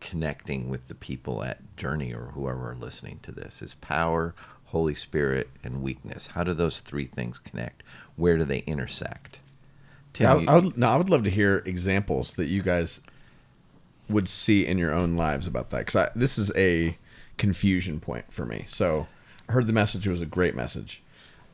connecting 0.00 0.68
with 0.68 0.88
the 0.88 0.94
people 0.94 1.42
at 1.44 1.58
Journey 1.76 2.12
or 2.12 2.26
whoever 2.34 2.72
are 2.72 2.76
listening 2.76 3.18
to 3.22 3.32
this? 3.32 3.62
Is 3.62 3.74
power, 3.74 4.34
Holy 4.66 4.94
Spirit, 4.94 5.48
and 5.64 5.82
weakness? 5.82 6.28
How 6.28 6.44
do 6.44 6.54
those 6.54 6.80
three 6.80 7.04
things 7.06 7.38
connect? 7.38 7.82
Where 8.16 8.36
do 8.36 8.44
they 8.44 8.58
intersect? 8.60 9.38
Tim, 10.12 10.24
Yeah, 10.26 10.34
I, 10.34 10.38
you- 10.40 10.48
I 10.48 10.54
would, 10.56 10.78
no, 10.78 10.88
I 10.90 10.96
would 10.96 11.08
love 11.10 11.24
to 11.24 11.30
hear 11.30 11.62
examples 11.64 12.34
that 12.34 12.46
you 12.46 12.62
guys 12.62 13.00
would 14.08 14.28
see 14.28 14.66
in 14.66 14.76
your 14.76 14.92
own 14.92 15.16
lives 15.16 15.46
about 15.46 15.70
that 15.70 15.86
because 15.86 16.10
this 16.14 16.36
is 16.36 16.52
a 16.56 16.98
confusion 17.42 17.98
point 17.98 18.32
for 18.32 18.46
me. 18.46 18.64
So 18.68 19.08
I 19.48 19.52
heard 19.52 19.66
the 19.66 19.72
message; 19.72 20.06
it 20.06 20.10
was 20.12 20.20
a 20.20 20.26
great 20.26 20.54
message. 20.54 21.02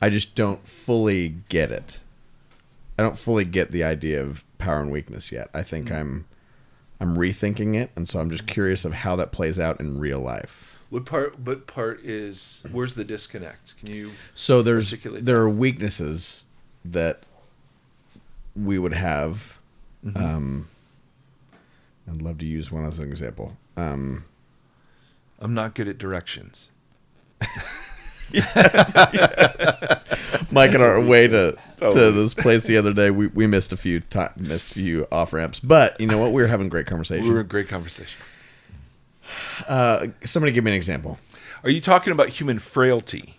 I 0.03 0.11
just 0.11 0.35
don't 0.35 0.69
fully 0.69 1.37
get 1.49 1.71
it. 1.71 2.01
I 2.99 3.03
don't 3.03 3.19
fully 3.19 3.47
get 3.47 3.73
the 3.73 3.83
idea 3.83 4.23
of 4.23 4.45
power 4.59 4.81
and 4.83 4.91
weakness 4.91 5.33
yet. 5.33 5.49
I 5.55 5.63
think 5.63 5.91
I'm 5.91 6.27
I'm 7.01 7.17
rethinking 7.17 7.75
it, 7.75 7.91
and 7.97 8.07
so 8.07 8.21
I'm 8.21 8.31
just 8.31 8.47
curious 8.47 8.85
of 8.85 8.93
how 8.93 9.17
that 9.17 9.33
plays 9.33 9.59
out 9.59 9.81
in 9.81 9.99
real 9.99 10.21
life. 10.21 10.79
What 10.91 11.07
part? 11.07 11.39
What 11.39 11.67
part 11.67 12.05
is? 12.05 12.63
Where's 12.71 12.93
the 12.93 13.05
disconnect? 13.05 13.83
Can 13.83 13.95
you? 13.95 14.11
So 14.35 14.61
there's 14.61 14.91
there 14.91 15.39
are 15.39 15.49
weaknesses 15.49 16.45
that 16.85 17.23
we 18.55 18.79
would 18.79 18.95
have. 18.95 19.59
Mm-hmm. 20.05 20.23
Um, 20.23 20.69
I'd 22.07 22.21
love 22.21 22.37
to 22.39 22.47
use 22.47 22.71
one 22.71 22.85
as 22.85 22.99
an 22.99 23.09
example. 23.09 23.57
Um, 23.79 24.27
I'm 25.41 25.55
not 25.55 25.75
good 25.75 25.89
at 25.89 25.99
directions. 25.99 26.71
Mike 30.51 30.73
and 30.75 30.83
our 30.83 31.01
way 31.01 31.29
to 31.29 31.57
to 31.77 32.11
this 32.11 32.35
place 32.35 32.65
the 32.65 32.77
other 32.77 32.93
day, 32.93 33.11
we, 33.11 33.29
we 33.29 33.47
missed 33.47 33.73
a 33.73 33.77
few 33.77 34.01
ti 34.01 34.25
missed 34.37 34.71
a 34.73 34.75
few 34.75 35.07
off 35.13 35.33
ramps, 35.33 35.61
but 35.61 35.99
you 36.01 36.07
know 36.07 36.19
what? 36.19 36.33
We 36.33 36.43
were 36.43 36.49
having 36.49 36.67
a 36.67 36.71
great 36.71 36.87
conversation. 36.87 37.27
We 37.27 37.33
were 37.35 37.41
in 37.41 37.47
great 37.47 37.69
conversation. 37.69 38.19
uh, 39.69 40.09
somebody 40.25 40.53
give 40.53 40.65
me 40.65 40.71
an 40.73 40.77
example. 40.77 41.19
Are 41.65 41.71
you 41.71 41.81
talking 41.81 42.13
about 42.13 42.29
human 42.31 42.59
frailty? 42.59 43.37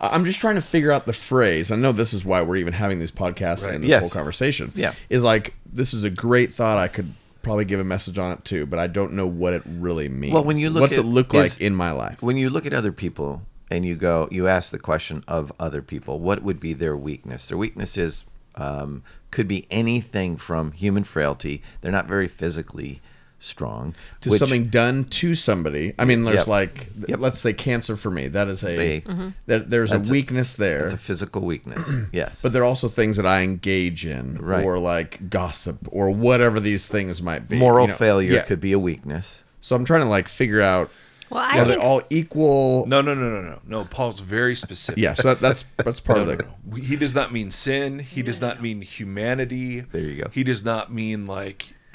I- 0.00 0.08
I'm 0.14 0.24
just 0.24 0.40
trying 0.40 0.56
to 0.56 0.62
figure 0.62 0.90
out 0.92 1.06
the 1.06 1.12
phrase. 1.12 1.70
I 1.70 1.76
know 1.76 1.92
this 1.92 2.12
is 2.12 2.24
why 2.24 2.42
we're 2.42 2.56
even 2.56 2.72
having 2.74 2.98
these 2.98 3.10
podcasts 3.12 3.64
Right. 3.64 3.74
and 3.74 3.84
this 3.84 3.90
Yes. 3.90 4.00
whole 4.02 4.10
conversation. 4.10 4.72
Yeah. 4.74 4.94
is 5.08 5.22
like 5.22 5.54
this 5.72 5.94
is 5.94 6.04
a 6.04 6.10
great 6.10 6.52
thought. 6.52 6.78
I 6.78 6.88
could 6.88 7.12
probably 7.42 7.64
give 7.64 7.80
a 7.80 7.84
message 7.84 8.18
on 8.18 8.32
it 8.32 8.44
too, 8.44 8.66
but 8.66 8.78
I 8.78 8.86
don't 8.86 9.12
know 9.14 9.26
what 9.26 9.52
it 9.54 9.62
really 9.66 10.08
means. 10.08 10.34
Well, 10.34 10.44
when 10.44 10.56
you 10.58 10.70
look 10.70 10.82
what's 10.82 10.98
at- 10.98 11.04
it 11.04 11.08
look 11.08 11.34
is- 11.34 11.54
like 11.54 11.60
in 11.60 11.74
my 11.74 11.90
life? 11.92 12.22
when 12.22 12.36
you 12.36 12.50
look 12.50 12.66
at 12.66 12.72
other 12.74 12.92
people 12.92 13.42
and 13.70 13.84
you 13.86 13.94
go, 13.96 14.28
you 14.30 14.46
ask 14.48 14.70
the 14.72 14.78
question 14.78 15.24
of 15.28 15.52
other 15.60 15.80
people, 15.82 16.18
what 16.20 16.42
would 16.42 16.60
be 16.60 16.72
their 16.72 16.96
weakness? 16.96 17.48
Their 17.48 17.58
weakness 17.58 17.96
is 17.96 18.24
um, 18.56 19.04
could 19.30 19.46
be 19.46 19.64
anything 19.70 20.36
from 20.36 20.72
human 20.72 21.04
frailty. 21.04 21.62
They're 21.80 21.92
not 21.92 22.06
very 22.08 22.26
physically 22.26 23.00
strong. 23.42 23.94
to 24.20 24.28
which- 24.30 24.38
something 24.38 24.68
done 24.68 25.04
to 25.04 25.34
somebody. 25.34 25.94
I 25.98 26.04
mean, 26.04 26.24
there's 26.24 26.40
Yep. 26.40 26.46
like, 26.46 26.88
Yep. 27.08 27.18
let's 27.20 27.40
say 27.40 27.52
cancer 27.52 27.96
for 27.96 28.10
me. 28.10 28.28
That 28.28 28.48
is 28.48 28.62
a 28.62 28.76
They- 28.76 28.98
that 29.00 29.08
mm-hmm. 29.08 29.70
there's 29.70 29.90
a 29.90 29.96
That's 29.96 30.10
a- 30.10 30.12
weakness 30.12 30.54
there. 30.56 30.80
That's 30.80 30.92
a 30.92 30.98
physical 30.98 31.42
weakness. 31.42 31.90
yes, 32.12 32.42
but 32.42 32.52
there 32.52 32.62
are 32.62 32.66
also 32.66 32.88
things 32.88 33.16
that 33.16 33.26
I 33.26 33.40
engage 33.42 34.04
in, 34.06 34.36
Right. 34.38 34.62
or 34.64 34.78
like 34.78 35.30
gossip, 35.30 35.78
or 35.90 36.10
whatever 36.10 36.60
these 36.60 36.86
things 36.86 37.20
might 37.22 37.48
be. 37.48 37.56
moral 37.58 37.86
you 37.86 37.92
know? 37.92 37.96
failure 37.96 38.32
Yeah. 38.34 38.42
could 38.42 38.60
be 38.60 38.72
a 38.72 38.78
weakness. 38.78 39.42
So 39.60 39.74
I'm 39.74 39.84
trying 39.84 40.02
to 40.02 40.08
like 40.08 40.28
figure 40.28 40.60
out 40.60 40.90
Well, 41.30 41.40
are 41.42 41.46
I 41.60 41.64
they 41.64 41.70
think 41.72 41.82
all 41.84 42.02
equal? 42.10 42.84
No, 42.86 43.00
no, 43.00 43.14
no, 43.14 43.30
no, 43.30 43.40
no, 43.42 43.58
no. 43.66 43.84
Paul's 43.84 44.20
very 44.20 44.54
specific. 44.56 45.00
Yeah, 45.00 45.14
so 45.14 45.28
that, 45.28 45.40
that's 45.40 45.64
that's 45.78 46.00
part 46.00 46.18
No, 46.18 46.22
of 46.24 46.28
no, 46.28 46.34
the. 46.36 46.44
no. 46.76 46.82
He 46.82 46.96
does 46.96 47.14
not 47.14 47.32
mean 47.32 47.50
sin. 47.50 48.00
He 48.00 48.20
does 48.22 48.40
not 48.40 48.60
mean 48.60 48.82
humanity. 48.82 49.80
There 49.92 50.02
you 50.02 50.24
go. 50.24 50.30
He 50.32 50.42
does 50.44 50.62
not 50.64 50.92
mean 50.92 51.24
like, 51.26 51.72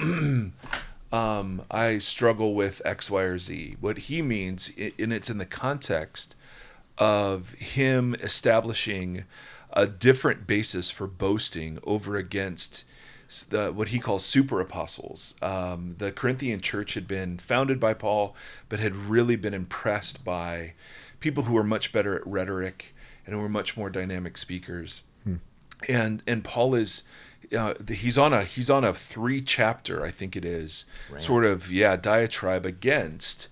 um, 1.12 1.62
I 1.70 1.98
struggle 1.98 2.54
with 2.54 2.82
X, 2.84 3.10
Y, 3.10 3.22
or 3.22 3.38
Z. 3.38 3.76
What 3.80 3.98
he 3.98 4.22
means, 4.22 4.70
and 4.76 5.12
it's 5.12 5.30
in 5.30 5.38
the 5.38 5.46
context 5.46 6.34
of 6.98 7.52
him 7.54 8.14
establishing 8.16 9.24
a 9.72 9.86
different 9.86 10.46
basis 10.46 10.90
for 10.90 11.06
boasting 11.06 11.78
over 11.84 12.16
against 12.16 12.84
the, 13.50 13.72
what 13.72 13.88
he 13.88 13.98
calls 13.98 14.24
super 14.24 14.60
apostles. 14.60 15.34
Um, 15.42 15.96
the 15.98 16.12
Corinthian 16.12 16.60
church 16.60 16.94
had 16.94 17.06
been 17.06 17.38
founded 17.38 17.78
by 17.78 17.92
Paul, 17.92 18.34
but 18.68 18.78
had 18.78 18.94
really 18.96 19.36
been 19.36 19.54
impressed 19.54 20.24
by 20.24 20.72
people 21.20 21.44
who 21.44 21.54
were 21.54 21.64
much 21.64 21.92
better 21.92 22.16
at 22.16 22.26
rhetoric 22.26 22.94
and 23.26 23.34
who 23.34 23.40
were 23.40 23.48
much 23.48 23.76
more 23.76 23.90
dynamic 23.90 24.38
speakers. 24.38 25.02
And 25.88 26.22
and 26.26 26.42
Paul 26.42 26.74
is. 26.74 27.02
Uh, 27.54 27.74
he's 27.88 28.16
on 28.18 28.32
a 28.32 28.44
he's 28.44 28.70
on 28.70 28.84
a 28.84 28.94
three 28.94 29.42
chapter 29.42 30.04
I 30.04 30.10
think 30.10 30.36
it 30.36 30.44
is 30.44 30.84
sort 31.18 31.44
of 31.44 31.70
yeah 31.70 31.96
diatribe 31.96 32.64
against 32.66 33.48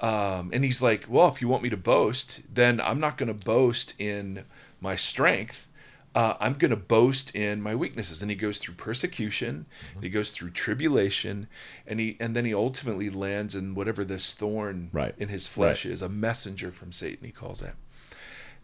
Um, 0.00 0.50
and 0.52 0.64
he's 0.64 0.80
like, 0.80 1.04
well, 1.08 1.28
if 1.28 1.42
you 1.42 1.48
want 1.48 1.62
me 1.62 1.68
to 1.70 1.76
boast, 1.76 2.40
then 2.52 2.80
I'm 2.80 3.00
not 3.00 3.18
going 3.18 3.28
to 3.28 3.34
boast 3.34 3.92
in 3.98 4.44
my 4.80 4.96
strength. 4.96 5.68
Uh, 6.14 6.34
I'm 6.40 6.54
going 6.54 6.70
to 6.70 6.76
boast 6.76 7.34
in 7.36 7.60
my 7.62 7.74
weaknesses. 7.74 8.22
And 8.22 8.30
he 8.30 8.36
goes 8.36 8.58
through 8.58 8.74
persecution, 8.74 9.66
mm-hmm. 9.92 10.02
he 10.02 10.08
goes 10.08 10.32
through 10.32 10.50
tribulation, 10.50 11.46
and 11.86 12.00
he 12.00 12.16
and 12.18 12.34
then 12.34 12.44
he 12.44 12.54
ultimately 12.54 13.10
lands 13.10 13.54
in 13.54 13.74
whatever 13.74 14.04
this 14.04 14.32
thorn 14.32 14.88
right. 14.92 15.14
in 15.18 15.28
his 15.28 15.46
flesh 15.46 15.84
right. 15.84 15.92
is, 15.92 16.02
a 16.02 16.08
messenger 16.08 16.72
from 16.72 16.92
Satan. 16.92 17.26
He 17.26 17.32
calls 17.32 17.62
it. 17.62 17.74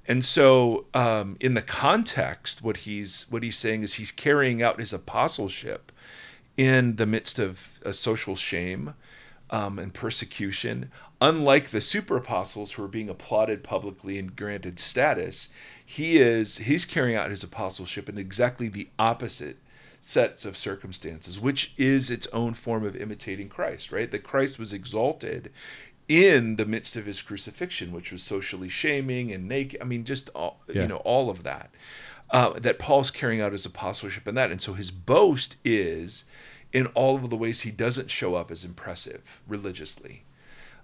And 0.08 0.24
so, 0.24 0.86
um, 0.94 1.36
in 1.40 1.54
the 1.54 1.62
context, 1.62 2.62
what 2.62 2.78
he's 2.78 3.26
what 3.28 3.42
he's 3.42 3.58
saying 3.58 3.82
is 3.82 3.94
he's 3.94 4.12
carrying 4.12 4.62
out 4.62 4.78
his 4.78 4.92
apostleship 4.92 5.90
in 6.56 6.96
the 6.96 7.06
midst 7.06 7.38
of 7.38 7.78
a 7.82 7.92
social 7.92 8.36
shame 8.36 8.94
um, 9.50 9.78
and 9.78 9.92
persecution. 9.92 10.90
Unlike 11.20 11.70
the 11.70 11.80
super 11.80 12.16
apostles 12.16 12.72
who 12.72 12.84
are 12.84 12.88
being 12.88 13.08
applauded 13.08 13.64
publicly 13.64 14.18
and 14.18 14.36
granted 14.36 14.78
status, 14.78 15.48
he 15.84 16.18
is 16.18 16.58
he's 16.58 16.84
carrying 16.84 17.16
out 17.16 17.30
his 17.30 17.42
apostleship 17.42 18.08
in 18.08 18.18
exactly 18.18 18.68
the 18.68 18.88
opposite 18.98 19.58
sets 20.00 20.44
of 20.44 20.56
circumstances, 20.56 21.40
which 21.40 21.74
is 21.76 22.12
its 22.12 22.28
own 22.28 22.54
form 22.54 22.84
of 22.84 22.94
imitating 22.94 23.48
Christ, 23.48 23.90
right? 23.90 24.08
That 24.10 24.22
Christ 24.22 24.56
was 24.56 24.72
exalted 24.72 25.50
in 26.08 26.56
the 26.56 26.66
midst 26.66 26.96
of 26.96 27.06
his 27.06 27.22
crucifixion, 27.22 27.92
which 27.92 28.12
was 28.12 28.22
socially 28.22 28.68
shaming 28.68 29.32
and 29.32 29.48
naked. 29.48 29.80
I 29.80 29.84
mean, 29.84 30.04
just 30.04 30.30
all, 30.34 30.60
yeah. 30.68 30.82
you 30.82 30.88
know, 30.88 30.98
all 30.98 31.30
of 31.30 31.42
that. 31.42 31.70
Uh, 32.30 32.58
that 32.58 32.80
Paul's 32.80 33.12
carrying 33.12 33.40
out 33.40 33.52
his 33.52 33.64
apostleship 33.64 34.26
in 34.26 34.34
that, 34.34 34.50
and 34.50 34.60
so 34.60 34.72
his 34.72 34.90
boast 34.90 35.54
is 35.64 36.24
in 36.72 36.86
all 36.88 37.14
of 37.14 37.30
the 37.30 37.36
ways 37.36 37.60
he 37.60 37.70
doesn't 37.70 38.10
show 38.10 38.34
up 38.34 38.50
as 38.50 38.64
impressive 38.64 39.40
religiously. 39.46 40.24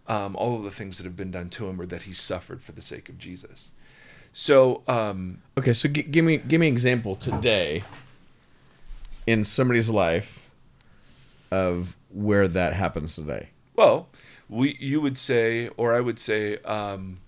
Um, 0.07 0.37
all 0.37 0.57
of 0.57 0.63
the 0.63 0.71
things 0.71 0.99
that 0.99 1.05
have 1.05 1.17
been 1.17 1.31
done 1.31 1.49
to 1.51 1.69
him 1.69 1.81
or 1.81 1.87
that 1.87 2.03
he 2.03 2.13
suffered 2.13 2.63
for 2.63 2.73
the 2.73 2.83
sake 2.83 3.09
of 3.09 3.19
Jesus. 3.19 3.73
So 4.33 4.83
um, 4.89 5.43
okay, 5.59 5.73
so 5.73 5.89
g- 5.89 6.03
give 6.03 6.25
me 6.25 6.39
give 6.39 6.61
me 6.61 6.69
an 6.69 6.73
example 6.73 7.17
today 7.17 7.85
in 9.27 9.45
somebody's 9.45 9.91
life 9.91 10.49
of 11.51 11.97
where 12.09 12.49
that 12.49 12.73
happens 12.75 13.15
today. 13.15 13.51
Well, 13.75 14.09
we 14.49 14.77
you 14.79 15.01
would 15.01 15.19
say, 15.19 15.69
or 15.77 15.95
I 15.95 16.01
would 16.01 16.19
say, 16.19 16.59
um, 16.59 17.19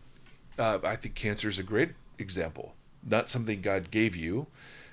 uh, 0.59 0.78
I 0.85 0.97
think 0.97 1.14
cancer 1.14 1.49
is 1.49 1.59
a 1.59 1.62
great 1.62 1.90
example. 2.18 2.75
Not 3.06 3.28
something 3.28 3.61
God 3.61 3.90
gave 3.90 4.16
you, 4.16 4.47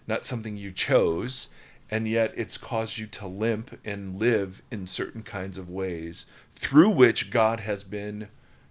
not 0.08 0.26
something 0.26 0.58
you 0.58 0.72
chose, 0.72 1.48
and 1.90 2.08
yet 2.08 2.34
it's 2.36 2.58
caused 2.58 2.98
you 2.98 3.08
to 3.08 3.28
limp 3.28 3.80
and 3.86 4.18
live 4.18 4.62
in 4.72 4.88
certain 4.88 5.24
kinds 5.24 5.58
of 5.58 5.70
ways 5.70 6.26
through 6.56 6.90
which 6.90 7.32
God 7.32 7.62
has 7.62 7.84
been 7.84 8.28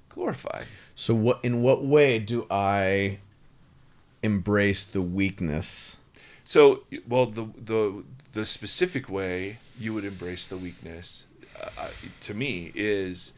glorified. 0.08 0.66
So 0.94 1.14
what 1.14 1.40
in 1.42 1.62
what 1.62 1.84
way 1.84 2.18
do 2.18 2.46
I 2.50 3.18
embrace 4.22 4.84
the 4.84 5.02
weakness. 5.02 5.96
So, 6.44 6.84
well, 7.06 7.26
the 7.26 7.48
the 7.56 8.04
the 8.32 8.46
specific 8.46 9.08
way 9.08 9.58
you 9.78 9.94
would 9.94 10.04
embrace 10.04 10.46
the 10.46 10.56
weakness, 10.56 11.26
uh, 11.78 11.88
to 12.20 12.34
me, 12.34 12.72
is 12.74 13.32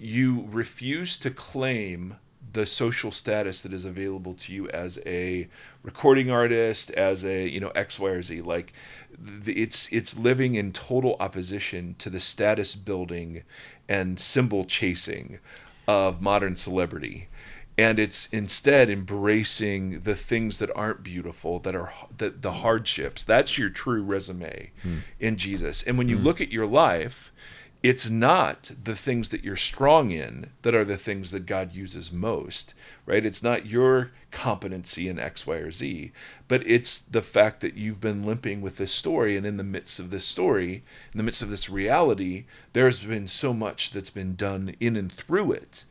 you 0.00 0.48
refuse 0.50 1.18
to 1.18 1.30
claim 1.30 2.16
the 2.52 2.66
social 2.66 3.12
status 3.12 3.60
that 3.60 3.72
is 3.72 3.84
available 3.84 4.34
to 4.34 4.52
you 4.52 4.68
as 4.70 4.98
a 5.06 5.46
recording 5.82 6.30
artist, 6.30 6.90
as 6.92 7.24
a 7.24 7.46
you 7.46 7.60
know 7.60 7.68
X, 7.70 7.98
Y, 7.98 8.08
or 8.08 8.22
Z. 8.22 8.40
Like, 8.42 8.72
the, 9.16 9.52
it's 9.60 9.92
it's 9.92 10.18
living 10.18 10.54
in 10.54 10.72
total 10.72 11.16
opposition 11.20 11.94
to 11.98 12.10
the 12.10 12.20
status 12.20 12.74
building 12.74 13.42
and 13.88 14.18
symbol 14.18 14.64
chasing 14.64 15.38
of 15.86 16.20
modern 16.20 16.56
celebrity 16.56 17.28
and 17.76 17.98
it's 17.98 18.28
instead 18.28 18.90
embracing 18.90 20.00
the 20.00 20.14
things 20.14 20.58
that 20.58 20.70
aren't 20.76 21.02
beautiful 21.02 21.58
that 21.60 21.74
are 21.74 21.92
the, 22.16 22.30
the 22.30 22.52
hardships 22.52 23.24
that's 23.24 23.58
your 23.58 23.70
true 23.70 24.02
resume 24.02 24.70
mm. 24.84 24.98
in 25.18 25.36
jesus 25.36 25.82
and 25.82 25.98
when 25.98 26.08
you 26.08 26.16
mm. 26.16 26.22
look 26.22 26.40
at 26.40 26.52
your 26.52 26.66
life 26.66 27.32
it's 27.82 28.10
not 28.10 28.70
the 28.84 28.94
things 28.94 29.30
that 29.30 29.42
you're 29.42 29.56
strong 29.56 30.10
in 30.10 30.50
that 30.62 30.74
are 30.74 30.84
the 30.84 30.96
things 30.96 31.30
that 31.30 31.46
god 31.46 31.74
uses 31.74 32.12
most 32.12 32.74
right 33.06 33.24
it's 33.24 33.42
not 33.42 33.66
your 33.66 34.10
competency 34.30 35.08
in 35.08 35.18
x 35.18 35.46
y 35.46 35.56
or 35.56 35.70
z 35.70 36.12
but 36.46 36.66
it's 36.66 37.00
the 37.00 37.22
fact 37.22 37.60
that 37.60 37.74
you've 37.74 38.00
been 38.00 38.24
limping 38.24 38.60
with 38.60 38.76
this 38.76 38.92
story 38.92 39.36
and 39.36 39.46
in 39.46 39.56
the 39.56 39.64
midst 39.64 39.98
of 39.98 40.10
this 40.10 40.24
story 40.24 40.82
in 41.12 41.18
the 41.18 41.22
midst 41.22 41.42
of 41.42 41.50
this 41.50 41.70
reality 41.70 42.44
there's 42.72 43.00
been 43.00 43.26
so 43.26 43.52
much 43.52 43.90
that's 43.90 44.10
been 44.10 44.34
done 44.34 44.74
in 44.80 44.96
and 44.96 45.10
through 45.10 45.52
it 45.52 45.84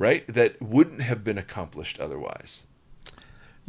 right? 0.00 0.26
That 0.26 0.60
wouldn't 0.62 1.02
have 1.02 1.22
been 1.22 1.36
accomplished 1.36 2.00
otherwise. 2.00 2.62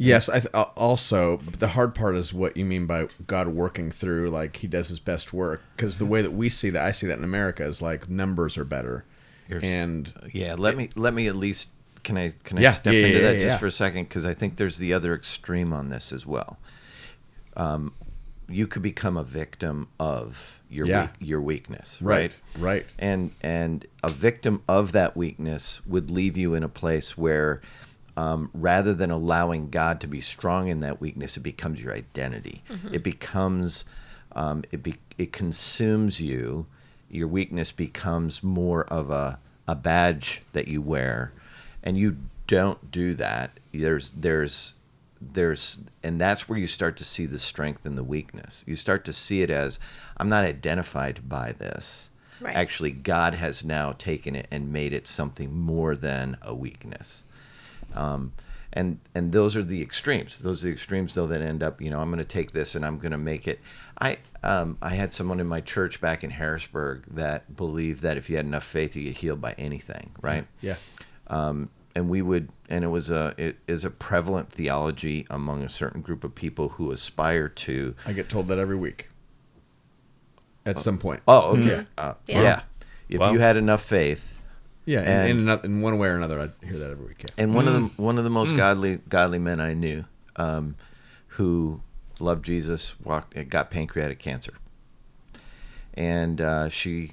Yes, 0.06 0.28
I 0.28 0.40
th- 0.40 0.54
uh, 0.54 0.66
also 0.76 1.38
the 1.38 1.68
hard 1.68 1.94
part 1.94 2.16
is 2.16 2.32
what 2.32 2.56
you 2.56 2.64
mean 2.64 2.86
by 2.86 3.08
God 3.26 3.48
working 3.48 3.90
through 3.90 4.30
like 4.30 4.56
he 4.56 4.66
does 4.66 4.88
his 4.88 5.00
best 5.00 5.32
work 5.32 5.62
because 5.76 5.98
the 5.98 6.06
way 6.06 6.22
that 6.22 6.32
we 6.32 6.48
see 6.48 6.70
that 6.70 6.84
I 6.84 6.90
see 6.90 7.06
that 7.06 7.18
in 7.18 7.24
America 7.24 7.64
is 7.64 7.80
like 7.80 8.08
numbers 8.08 8.58
are 8.58 8.64
better. 8.64 9.04
Here's, 9.48 9.62
and 9.62 10.12
yeah, 10.32 10.54
let 10.58 10.74
it, 10.74 10.76
me 10.76 10.90
let 10.96 11.14
me 11.14 11.26
at 11.28 11.36
least 11.36 11.70
can 12.02 12.16
I 12.16 12.34
can 12.44 12.58
I 12.58 12.62
yeah, 12.62 12.72
step 12.72 12.94
yeah, 12.94 13.06
into 13.06 13.20
yeah, 13.20 13.32
that 13.32 13.40
just 13.40 13.60
for 13.60 13.66
a 13.66 13.70
second 13.70 14.04
because 14.04 14.24
I 14.24 14.34
think 14.34 14.56
there's 14.56 14.78
the 14.78 14.92
other 14.92 15.14
extreme 15.14 15.72
on 15.72 15.88
this 15.88 16.12
as 16.12 16.26
well. 16.26 16.58
Um, 17.56 17.94
you 18.48 18.66
could 18.66 18.82
become 18.82 19.16
a 19.16 19.24
victim 19.24 19.88
of 19.98 20.60
your 20.68 20.86
yeah. 20.86 21.02
weak, 21.02 21.10
your 21.20 21.40
weakness, 21.40 22.00
right? 22.02 22.38
right? 22.54 22.62
Right. 22.62 22.86
And 22.98 23.32
and 23.42 23.86
a 24.02 24.10
victim 24.10 24.62
of 24.68 24.92
that 24.92 25.16
weakness 25.16 25.84
would 25.86 26.10
leave 26.10 26.36
you 26.36 26.54
in 26.54 26.62
a 26.62 26.68
place 26.68 27.16
where 27.16 27.62
um, 28.16 28.50
rather 28.52 28.92
than 28.92 29.10
allowing 29.10 29.70
God 29.70 30.00
to 30.00 30.06
be 30.06 30.20
strong 30.20 30.68
in 30.68 30.80
that 30.80 31.00
weakness, 31.00 31.36
it 31.36 31.40
becomes 31.40 31.82
your 31.82 31.94
identity. 31.94 32.62
Mm-hmm. 32.70 32.94
It 32.94 33.02
becomes 33.02 33.84
um, 34.34 34.64
it 34.70 34.82
be, 34.82 34.96
it 35.18 35.32
consumes 35.32 36.20
you. 36.20 36.66
Your 37.10 37.28
weakness 37.28 37.72
becomes 37.72 38.42
more 38.42 38.84
of 38.84 39.10
a 39.10 39.38
a 39.68 39.76
badge 39.76 40.42
that 40.52 40.68
you 40.68 40.82
wear, 40.82 41.32
and 41.82 41.96
you 41.96 42.16
don't 42.46 42.90
do 42.90 43.14
that. 43.14 43.58
There's 43.72 44.10
there's 44.10 44.74
there's 45.20 45.82
and 46.02 46.20
that's 46.20 46.48
where 46.48 46.58
you 46.58 46.66
start 46.66 46.96
to 46.96 47.04
see 47.04 47.26
the 47.26 47.38
strength 47.38 47.86
and 47.86 47.96
the 47.96 48.04
weakness. 48.04 48.64
You 48.66 48.76
start 48.76 49.04
to 49.06 49.12
see 49.12 49.42
it 49.42 49.50
as 49.50 49.78
I'm 50.16 50.28
not 50.28 50.44
identified 50.44 51.28
by 51.28 51.52
this. 51.52 52.10
Right. 52.40 52.56
Actually, 52.56 52.90
God 52.90 53.34
has 53.34 53.64
now 53.64 53.92
taken 53.92 54.34
it 54.34 54.48
and 54.50 54.72
made 54.72 54.92
it 54.92 55.06
something 55.06 55.56
more 55.56 55.94
than 55.94 56.36
a 56.42 56.54
weakness. 56.54 57.22
Um, 57.94 58.32
and 58.72 58.98
and 59.14 59.32
those 59.32 59.56
are 59.56 59.62
the 59.62 59.82
extremes. 59.82 60.38
Those 60.38 60.62
are 60.62 60.68
the 60.68 60.72
extremes, 60.72 61.14
though, 61.14 61.26
that 61.26 61.42
end 61.42 61.62
up. 61.62 61.80
You 61.80 61.90
know, 61.90 62.00
I'm 62.00 62.08
going 62.08 62.18
to 62.18 62.24
take 62.24 62.52
this 62.52 62.74
and 62.74 62.86
I'm 62.86 62.98
going 62.98 63.12
to 63.12 63.18
make 63.18 63.46
it. 63.46 63.60
I 64.00 64.18
um, 64.42 64.78
I 64.80 64.94
had 64.94 65.12
someone 65.12 65.40
in 65.40 65.46
my 65.46 65.60
church 65.60 66.00
back 66.00 66.24
in 66.24 66.30
Harrisburg 66.30 67.04
that 67.12 67.54
believed 67.54 68.02
that 68.02 68.16
if 68.16 68.30
you 68.30 68.36
had 68.36 68.46
enough 68.46 68.64
faith, 68.64 68.96
you 68.96 69.04
get 69.04 69.18
healed 69.18 69.40
by 69.40 69.54
anything. 69.58 70.10
Right? 70.20 70.46
Yeah. 70.60 70.76
Um, 71.26 71.70
and 71.94 72.08
we 72.08 72.22
would 72.22 72.48
and 72.70 72.84
it 72.84 72.88
was 72.88 73.10
a 73.10 73.34
it 73.36 73.58
is 73.66 73.84
a 73.84 73.90
prevalent 73.90 74.50
theology 74.50 75.26
among 75.28 75.62
a 75.62 75.68
certain 75.68 76.00
group 76.00 76.24
of 76.24 76.34
people 76.34 76.70
who 76.70 76.90
aspire 76.90 77.48
to 77.48 77.94
I 78.06 78.12
get 78.14 78.30
told 78.30 78.48
that 78.48 78.58
every 78.58 78.76
week 78.76 79.08
at 80.64 80.78
some 80.78 80.98
point. 80.98 81.22
Oh, 81.26 81.50
okay. 81.50 81.60
Mm-hmm. 81.60 81.82
Uh, 81.98 82.14
yeah. 82.26 82.42
yeah. 82.42 82.62
If 83.08 83.20
well, 83.20 83.32
you 83.32 83.40
had 83.40 83.56
enough 83.56 83.82
faith. 83.82 84.31
Yeah, 84.84 85.00
and, 85.00 85.30
in, 85.30 85.48
in, 85.48 85.60
in, 85.64 85.80
one 85.80 85.98
way 85.98 86.08
or 86.08 86.16
another, 86.16 86.40
I'd 86.40 86.52
hear 86.66 86.78
that 86.78 86.90
every 86.90 87.06
week. 87.06 87.22
Yeah. 87.22 87.44
And 87.44 87.54
one 87.54 87.66
mm. 87.66 87.68
of 87.68 87.74
the 87.74 88.02
one 88.02 88.18
of 88.18 88.24
the 88.24 88.30
most 88.30 88.52
mm. 88.52 88.56
godly 88.56 88.98
godly 89.08 89.38
men 89.38 89.60
I 89.60 89.74
knew, 89.74 90.04
um, 90.36 90.74
who 91.28 91.80
loved 92.18 92.44
Jesus, 92.44 92.98
walked 93.00 93.36
got 93.48 93.70
pancreatic 93.70 94.18
cancer, 94.18 94.54
and 95.94 96.40
uh, 96.40 96.68
she 96.68 97.12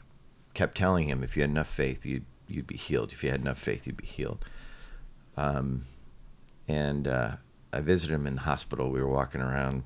kept 0.54 0.76
telling 0.76 1.08
him, 1.08 1.24
if 1.24 1.38
you 1.38 1.44
had 1.44 1.52
enough 1.52 1.70
faith, 1.70 2.06
you'd 2.06 2.26
you'd 2.48 2.68
be 2.68 2.76
healed. 2.76 3.12
If 3.12 3.24
you 3.24 3.30
had 3.30 3.42
enough 3.42 3.60
faith, 3.60 3.86
you'd 3.86 3.98
be 3.98 4.06
healed. 4.06 4.44
Um, 5.38 5.86
and 6.68 7.08
uh, 7.08 7.36
I 7.72 7.82
visited 7.82 8.16
him 8.16 8.26
in 8.26 8.36
the 8.36 8.42
hospital. 8.42 8.90
We 8.90 9.02
were 9.02 9.08
walking 9.08 9.42
around 9.42 9.84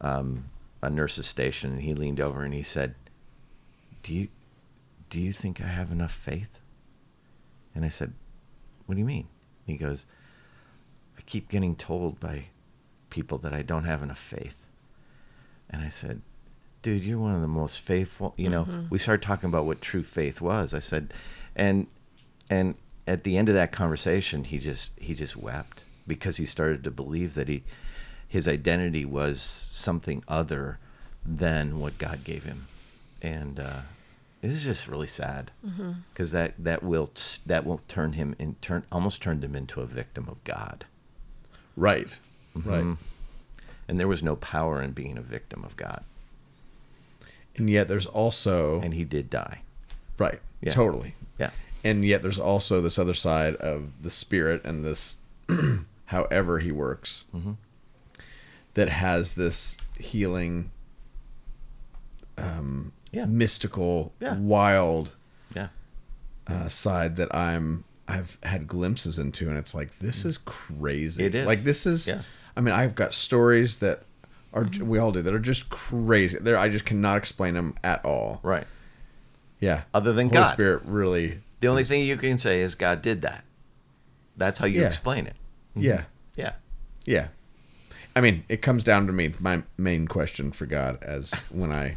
um, 0.00 0.46
a 0.80 0.88
nurse's 0.88 1.26
station, 1.26 1.72
and 1.72 1.82
he 1.82 1.94
leaned 1.94 2.20
over 2.20 2.42
and 2.42 2.54
he 2.54 2.62
said, 2.62 2.94
"Do 4.02 4.14
you 4.14 4.28
do 5.10 5.20
you 5.20 5.32
think 5.32 5.60
I 5.60 5.66
have 5.66 5.92
enough 5.92 6.12
faith?" 6.12 6.58
And 7.74 7.84
I 7.84 7.88
said, 7.88 8.12
"What 8.86 8.94
do 8.94 8.98
you 8.98 9.06
mean?" 9.06 9.28
He 9.66 9.76
goes, 9.76 10.06
"I 11.18 11.22
keep 11.22 11.48
getting 11.48 11.76
told 11.76 12.20
by 12.20 12.46
people 13.10 13.38
that 13.38 13.52
I 13.52 13.62
don't 13.62 13.84
have 13.84 14.02
enough 14.02 14.18
faith." 14.18 14.66
And 15.70 15.82
I 15.82 15.88
said, 15.88 16.22
"Dude, 16.82 17.04
you're 17.04 17.18
one 17.18 17.34
of 17.34 17.40
the 17.40 17.48
most 17.48 17.80
faithful." 17.80 18.34
You 18.36 18.50
know, 18.50 18.64
mm-hmm. 18.64 18.88
we 18.90 18.98
started 18.98 19.22
talking 19.22 19.48
about 19.48 19.66
what 19.66 19.80
true 19.80 20.02
faith 20.02 20.40
was. 20.40 20.74
I 20.74 20.80
said, 20.80 21.14
and 21.56 21.86
and 22.50 22.78
at 23.06 23.24
the 23.24 23.36
end 23.36 23.48
of 23.48 23.54
that 23.54 23.72
conversation, 23.72 24.44
he 24.44 24.58
just 24.58 24.98
he 24.98 25.14
just 25.14 25.36
wept 25.36 25.82
because 26.06 26.36
he 26.36 26.46
started 26.46 26.84
to 26.84 26.90
believe 26.90 27.34
that 27.34 27.48
he 27.48 27.64
his 28.28 28.48
identity 28.48 29.04
was 29.04 29.40
something 29.40 30.24
other 30.26 30.78
than 31.24 31.78
what 31.78 31.98
God 31.98 32.24
gave 32.24 32.44
him, 32.44 32.66
and 33.20 33.60
uh, 33.60 33.80
is 34.42 34.64
just 34.64 34.88
really 34.88 35.06
sad 35.06 35.52
mm-hmm. 35.64 35.92
because 36.12 36.32
that 36.32 36.54
that 36.58 36.82
will 36.82 37.10
that 37.46 37.64
will 37.64 37.80
turn 37.88 38.14
him 38.14 38.34
in 38.38 38.56
turn 38.60 38.84
almost 38.90 39.22
turned 39.22 39.44
him 39.44 39.54
into 39.54 39.80
a 39.80 39.86
victim 39.86 40.28
of 40.28 40.42
God, 40.44 40.84
Right. 41.76 42.18
Mm-hmm. 42.56 42.70
Right. 42.70 42.96
and 43.88 43.98
there 44.00 44.08
was 44.08 44.22
no 44.22 44.36
power 44.36 44.82
in 44.82 44.90
being 44.92 45.16
a 45.16 45.22
victim 45.22 45.64
of 45.64 45.76
God, 45.76 46.04
And 47.56 47.70
yet 47.70 47.88
there's 47.88 48.06
also 48.06 48.80
and 48.80 48.92
he 48.94 49.04
did 49.04 49.30
die. 49.30 49.62
right. 50.18 50.40
Yeah. 50.60 50.70
Totally. 50.72 51.14
Yeah, 51.38 51.50
And 51.82 52.04
yet 52.04 52.22
there's 52.22 52.38
also 52.38 52.80
this 52.80 52.98
other 52.98 53.14
side 53.14 53.56
of 53.56 54.02
the 54.02 54.10
spirit 54.10 54.62
and 54.64 54.84
this 54.84 55.18
however 56.06 56.58
he 56.58 56.70
works 56.70 57.24
mm-hmm. 57.34 57.52
that 58.74 58.88
has 58.88 59.34
this 59.34 59.76
healing 59.98 60.70
um 62.38 62.92
Yeah. 63.12 63.26
mystical 63.26 64.12
Yeah. 64.20 64.36
wild 64.38 65.12
yeah, 65.54 65.68
uh, 66.46 66.68
side 66.68 67.16
that 67.16 67.34
I'm 67.34 67.84
I've 68.08 68.36
had 68.42 68.66
glimpses 68.66 69.18
into, 69.18 69.48
and 69.48 69.56
it's 69.56 69.74
like 69.74 69.98
this 70.00 70.24
is 70.24 70.38
crazy. 70.38 71.24
It 71.24 71.34
is. 71.34 71.46
like 71.46 71.60
this 71.60 71.86
is. 71.86 72.08
Yeah. 72.08 72.22
I 72.56 72.60
mean, 72.60 72.74
I've 72.74 72.94
got 72.94 73.12
stories 73.12 73.76
that 73.78 74.02
are 74.52 74.66
we 74.80 74.98
all 74.98 75.12
do 75.12 75.22
that 75.22 75.32
are 75.32 75.38
just 75.38 75.70
crazy. 75.70 76.36
There, 76.38 76.58
I 76.58 76.68
just 76.68 76.84
cannot 76.84 77.16
explain 77.18 77.54
them 77.54 77.74
at 77.84 78.04
all. 78.04 78.40
right. 78.42 78.66
Yeah. 79.60 79.82
Other 79.94 80.12
than 80.12 80.26
Holy 80.28 80.38
God. 80.38 80.52
Spirit 80.54 80.82
really. 80.84 81.38
The 81.60 81.68
only 81.68 81.84
thing 81.84 82.04
you 82.04 82.16
can 82.16 82.36
say 82.38 82.60
is 82.60 82.74
God 82.74 83.00
did 83.00 83.20
that. 83.20 83.44
That's 84.36 84.58
how 84.58 84.66
you 84.66 84.80
Yeah. 84.80 84.88
explain 84.88 85.26
it. 85.26 85.36
Yeah. 85.76 86.04
Yeah, 86.34 86.52
Yeah. 87.04 87.28
I 88.16 88.20
mean, 88.20 88.44
it 88.48 88.60
comes 88.62 88.82
down 88.84 89.06
to 89.06 89.12
me. 89.12 89.32
My 89.38 89.62
main 89.78 90.06
question 90.08 90.50
for 90.52 90.66
God, 90.66 90.98
as 91.02 91.32
when 91.50 91.70
I 91.72 91.96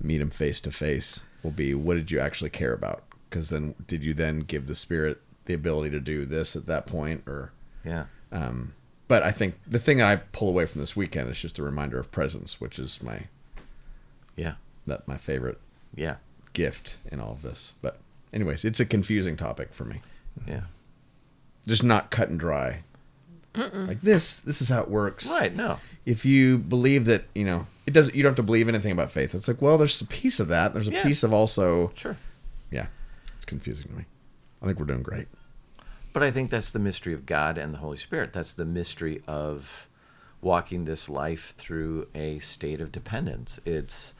meet 0.00 0.20
Him 0.20 0.30
face 0.30 0.60
to 0.62 0.70
face, 0.72 1.22
will 1.42 1.50
be, 1.50 1.74
"What 1.74 1.94
did 1.94 2.10
you 2.10 2.20
actually 2.20 2.50
care 2.50 2.72
about?" 2.72 3.02
Because 3.28 3.48
then, 3.50 3.74
did 3.86 4.04
you 4.04 4.12
then 4.14 4.40
give 4.40 4.66
the 4.66 4.74
Spirit 4.74 5.20
the 5.44 5.54
ability 5.54 5.90
to 5.90 6.00
do 6.00 6.24
this 6.24 6.56
at 6.56 6.66
that 6.66 6.86
point, 6.86 7.22
or? 7.26 7.52
yeah, 7.84 8.06
Um, 8.32 8.74
but 9.08 9.22
I 9.22 9.30
think 9.32 9.54
the 9.66 9.78
thing 9.78 10.00
I 10.02 10.16
pull 10.16 10.48
away 10.48 10.66
from 10.66 10.80
this 10.80 10.94
weekend 10.96 11.30
is 11.30 11.38
just 11.40 11.58
a 11.58 11.62
reminder 11.62 11.98
of 11.98 12.10
presence, 12.12 12.60
which 12.60 12.78
is 12.78 13.02
my 13.02 13.22
yeah, 14.36 14.54
that 14.86 15.06
my 15.08 15.16
favorite 15.16 15.58
yeah, 15.94 16.16
gift 16.52 16.98
in 17.10 17.20
all 17.20 17.32
of 17.32 17.42
this. 17.42 17.72
But 17.82 17.98
anyways, 18.32 18.64
it's 18.64 18.80
a 18.80 18.86
confusing 18.86 19.36
topic 19.36 19.72
for 19.72 19.84
me. 19.84 20.00
yeah. 20.46 20.62
Just 21.66 21.82
not 21.84 22.10
cut 22.10 22.28
and 22.30 22.38
dry. 22.40 22.82
Like 23.54 24.00
this, 24.00 24.38
this 24.38 24.62
is 24.62 24.68
how 24.68 24.80
it 24.82 24.88
works. 24.90 25.30
Right. 25.30 25.54
No. 25.54 25.78
If 26.06 26.24
you 26.24 26.58
believe 26.58 27.04
that, 27.06 27.24
you 27.34 27.44
know, 27.44 27.66
it 27.86 27.92
doesn't. 27.92 28.14
You 28.14 28.22
don't 28.22 28.30
have 28.30 28.36
to 28.36 28.42
believe 28.42 28.68
anything 28.68 28.92
about 28.92 29.10
faith. 29.10 29.34
It's 29.34 29.48
like, 29.48 29.60
well, 29.60 29.76
there's 29.76 30.00
a 30.00 30.06
piece 30.06 30.38
of 30.40 30.48
that. 30.48 30.72
There's 30.72 30.88
a 30.88 30.92
Yeah. 30.92 31.02
piece 31.02 31.22
of 31.22 31.32
also. 31.32 31.90
Sure. 31.94 32.16
Yeah, 32.70 32.86
it's 33.36 33.44
confusing 33.44 33.88
to 33.88 33.92
me. 33.94 34.04
I 34.62 34.66
think 34.66 34.78
we're 34.78 34.86
doing 34.86 35.02
great. 35.02 35.26
But 36.12 36.22
I 36.22 36.30
think 36.30 36.50
that's 36.50 36.70
the 36.70 36.78
mystery 36.78 37.12
of 37.14 37.26
God 37.26 37.58
and 37.58 37.74
the 37.74 37.78
Holy 37.78 37.96
Spirit. 37.96 38.32
That's 38.32 38.52
the 38.52 38.64
mystery 38.64 39.22
of 39.26 39.88
walking 40.42 40.84
this 40.84 41.08
life 41.08 41.54
through 41.56 42.08
a 42.14 42.38
state 42.38 42.80
of 42.80 42.90
dependence. 42.92 43.60
It's, 43.64 44.14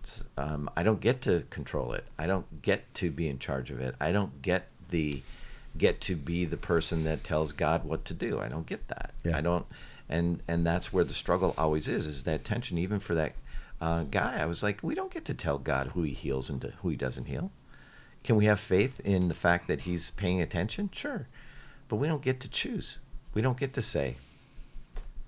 it's 0.00 0.26
um, 0.36 0.68
I 0.76 0.82
don't 0.82 1.00
get 1.00 1.20
to 1.22 1.44
control 1.50 1.92
it. 1.92 2.04
I 2.18 2.26
don't 2.26 2.62
get 2.62 2.92
to 2.94 3.10
be 3.10 3.28
in 3.28 3.38
charge 3.38 3.70
of 3.70 3.80
it. 3.80 3.94
I 4.00 4.12
don't 4.12 4.42
get 4.42 4.68
the 4.90 5.22
get 5.76 6.00
to 6.02 6.16
be 6.16 6.44
the 6.44 6.56
person 6.56 7.04
that 7.04 7.24
tells 7.24 7.52
God 7.52 7.84
what 7.84 8.04
to 8.06 8.14
do. 8.14 8.40
I 8.40 8.48
don't 8.48 8.66
get 8.66 8.88
that. 8.88 9.12
Yeah. 9.24 9.36
I 9.36 9.40
don't, 9.40 9.66
and 10.08 10.42
and 10.46 10.66
that's 10.66 10.92
where 10.92 11.04
the 11.04 11.14
struggle 11.14 11.54
always 11.56 11.88
is. 11.88 12.06
Is 12.06 12.24
that 12.24 12.44
tension 12.44 12.78
even 12.78 12.98
for 12.98 13.14
that 13.14 13.32
uh, 13.80 14.04
guy? 14.04 14.40
I 14.40 14.46
was 14.46 14.62
like, 14.62 14.82
we 14.82 14.94
don't 14.94 15.12
get 15.12 15.24
to 15.26 15.34
tell 15.34 15.58
God 15.58 15.88
who 15.88 16.02
He 16.02 16.12
heals 16.12 16.50
and 16.50 16.62
who 16.82 16.88
He 16.88 16.96
doesn't 16.96 17.26
heal. 17.26 17.50
Can 18.24 18.36
we 18.36 18.44
have 18.44 18.60
faith 18.60 19.00
in 19.00 19.28
the 19.28 19.34
fact 19.34 19.66
that 19.68 19.80
he's 19.80 20.12
paying 20.12 20.40
attention? 20.40 20.90
Sure. 20.92 21.26
But 21.88 21.96
we 21.96 22.06
don't 22.06 22.22
get 22.22 22.40
to 22.40 22.48
choose. 22.48 22.98
We 23.34 23.42
don't 23.42 23.58
get 23.58 23.72
to 23.74 23.82
say, 23.82 24.16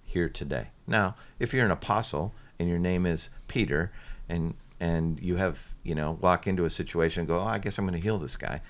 here 0.05 0.29
today. 0.29 0.69
Now, 0.87 1.17
if 1.41 1.53
you're 1.53 1.65
an 1.65 1.71
apostle 1.71 2.33
and 2.59 2.69
your 2.69 2.79
name 2.79 3.05
is 3.07 3.31
Peter 3.49 3.91
and 4.29 4.55
and 4.81 5.21
you 5.21 5.37
have, 5.37 5.75
you 5.83 5.95
know, 5.95 6.19
walk 6.21 6.47
into 6.47 6.65
a 6.65 6.71
situation 6.71 7.21
and 7.21 7.29
go, 7.29 7.39
oh, 7.39 7.45
I 7.45 7.59
guess 7.59 7.79
I'm 7.79 7.87
going 7.87 7.99
to 7.99 8.05
heal 8.05 8.19
this 8.19 8.37
guy. 8.37 8.61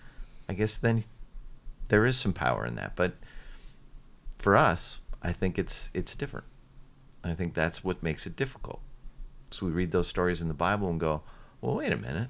I 0.48 0.52
guess 0.52 0.76
then 0.76 1.04
there 1.88 2.07
is 2.07 2.16
some 2.16 2.33
power 2.33 2.64
in 2.66 2.75
that. 2.77 2.97
But 2.97 3.14
for 4.38 4.57
us, 4.57 5.01
I 5.23 5.33
think 5.33 5.59
it's 5.59 5.90
it's 5.94 6.14
different. 6.14 6.47
I 7.23 7.35
think 7.35 7.55
that's 7.55 7.83
what 7.83 8.03
makes 8.03 8.27
it 8.27 8.37
difficult. 8.37 8.81
So 9.51 9.66
we 9.66 9.73
read 9.73 9.92
those 9.92 10.09
stories 10.09 10.42
in 10.42 10.49
the 10.49 10.55
Bible 10.55 10.88
and 10.90 11.01
go, 11.01 11.23
well, 11.61 11.77
wait 11.77 11.92
a 11.92 11.97
minute. 11.97 12.29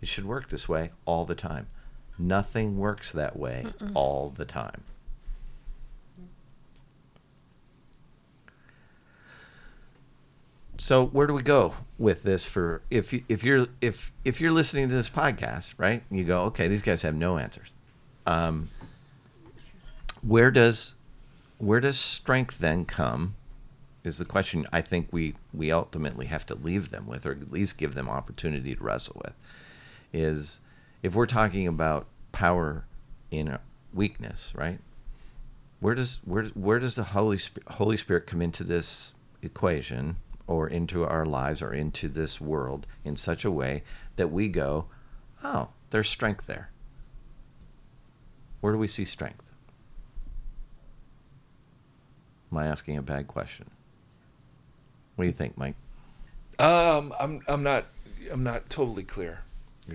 It 0.00 0.08
should 0.08 0.24
work 0.24 0.48
this 0.48 0.68
way 0.68 0.90
all 1.04 1.24
the 1.24 1.34
time. 1.34 1.68
Nothing 2.18 2.78
works 2.78 3.12
that 3.12 3.38
way 3.38 3.66
all 3.94 4.30
the 4.30 4.44
time. 4.44 4.82
So 10.78 11.06
where 11.06 11.28
do 11.28 11.34
we 11.34 11.42
go 11.42 11.74
with 11.96 12.24
this 12.24 12.44
for 12.44 12.82
if 12.90 13.12
you, 13.12 13.22
if 13.28 13.44
you're 13.44 13.68
if 13.80 14.10
if 14.24 14.40
you're 14.40 14.50
listening 14.50 14.88
to 14.88 14.94
this 14.94 15.08
podcast, 15.08 15.74
right? 15.78 16.02
You 16.10 16.24
go, 16.24 16.42
okay, 16.46 16.66
these 16.66 16.82
guys 16.82 17.02
have 17.02 17.14
no 17.14 17.38
answers. 17.38 17.70
Um, 18.26 18.68
where 20.26 20.50
does 20.50 20.94
where 21.58 21.80
does 21.80 21.98
strength 21.98 22.58
then 22.58 22.84
come? 22.84 23.34
Is 24.04 24.18
the 24.18 24.24
question 24.24 24.66
I 24.72 24.80
think 24.80 25.08
we 25.10 25.34
we 25.52 25.70
ultimately 25.70 26.26
have 26.26 26.46
to 26.46 26.54
leave 26.54 26.90
them 26.90 27.06
with, 27.06 27.24
or 27.26 27.32
at 27.32 27.52
least 27.52 27.78
give 27.78 27.94
them 27.94 28.08
opportunity 28.08 28.74
to 28.74 28.82
wrestle 28.82 29.20
with. 29.24 29.34
Is 30.12 30.60
if 31.02 31.14
we're 31.14 31.26
talking 31.26 31.66
about 31.66 32.06
power 32.32 32.84
in 33.30 33.58
weakness, 33.94 34.52
right? 34.54 34.78
Where 35.80 35.94
does 35.94 36.20
where 36.24 36.44
where 36.46 36.78
does 36.78 36.94
the 36.94 37.04
Holy 37.04 37.38
Spirit, 37.38 37.68
Holy 37.68 37.96
Spirit 37.96 38.26
come 38.26 38.42
into 38.42 38.64
this 38.64 39.14
equation, 39.42 40.16
or 40.46 40.68
into 40.68 41.04
our 41.04 41.26
lives, 41.26 41.62
or 41.62 41.72
into 41.72 42.08
this 42.08 42.40
world 42.40 42.86
in 43.04 43.16
such 43.16 43.44
a 43.44 43.50
way 43.50 43.82
that 44.16 44.30
we 44.30 44.48
go, 44.48 44.86
oh, 45.42 45.68
there's 45.90 46.08
strength 46.08 46.46
there. 46.46 46.70
Where 48.60 48.72
do 48.72 48.78
we 48.78 48.86
see 48.86 49.04
strength? 49.04 49.51
Am 52.52 52.58
I 52.58 52.66
asking 52.66 52.98
a 52.98 53.02
bad 53.02 53.26
question? 53.26 53.70
What 55.16 55.24
do 55.24 55.26
you 55.26 55.32
think, 55.32 55.56
Mike? 55.56 55.74
Um, 56.58 57.14
I'm 57.18 57.40
I'm 57.48 57.62
not 57.62 57.86
I'm 58.30 58.44
not 58.44 58.68
totally 58.68 59.02
clear. 59.02 59.40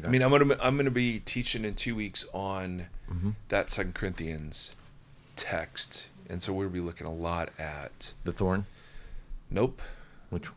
I 0.03 0.07
mean, 0.07 0.21
I'm 0.21 0.31
gonna 0.31 0.57
I'm 0.59 0.75
gonna 0.75 0.91
be 0.91 1.19
teaching 1.19 1.63
in 1.63 1.75
two 1.75 1.95
weeks 1.95 2.25
on 2.33 2.87
Mm-hmm. 3.09 3.29
that 3.47 3.69
Second 3.69 3.93
Corinthians 3.95 4.75
text, 5.37 6.07
and 6.29 6.41
so 6.41 6.51
we'll 6.51 6.67
be 6.67 6.81
looking 6.81 7.07
a 7.07 7.13
lot 7.13 7.51
at. 7.57 8.11
The 8.25 8.33
thorn? 8.33 8.65
Nope. 9.49 9.81
Which 10.29 10.47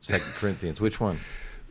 Second 0.00 0.32
Corinthians? 0.34 0.80
Which 0.80 0.98
one? 0.98 1.20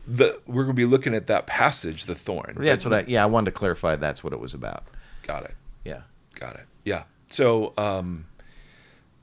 The 0.06 0.40
we're 0.46 0.62
gonna 0.62 0.72
be 0.72 0.86
looking 0.86 1.14
at 1.14 1.26
that 1.26 1.46
passage, 1.46 2.06
the 2.06 2.14
thorn. 2.14 2.56
Yeah, 2.60 2.70
that's 2.72 2.86
what 2.86 2.94
I. 2.94 3.04
Yeah, 3.06 3.24
I 3.24 3.26
wanted 3.26 3.46
to 3.46 3.50
clarify. 3.58 3.96
That's 3.96 4.24
what 4.24 4.32
it 4.32 4.40
was 4.40 4.54
about. 4.54 4.84
Got 5.22 5.44
it. 5.44 5.54
Yeah. 5.84 6.02
Got 6.36 6.54
it. 6.54 6.64
Yeah. 6.84 7.02
So 7.28 7.74
um, 7.76 8.24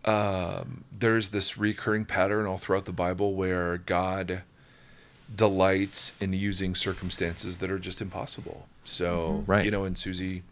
um, 0.06 0.84
there's 0.98 1.30
this 1.30 1.58
recurring 1.58 2.06
pattern 2.06 2.46
all 2.46 2.58
throughout 2.58 2.86
the 2.86 2.92
Bible 2.92 3.34
where 3.34 3.78
God 3.78 4.44
delights 5.34 6.14
in 6.20 6.34
using 6.34 6.76
circumstances 6.76 7.58
that 7.60 7.72
are 7.72 7.80
just 7.80 8.02
impossible. 8.02 8.68
So, 8.84 9.44
Right. 9.48 9.66
you 9.66 9.72
know, 9.72 9.84
and 9.86 9.98
Susie 9.98 10.44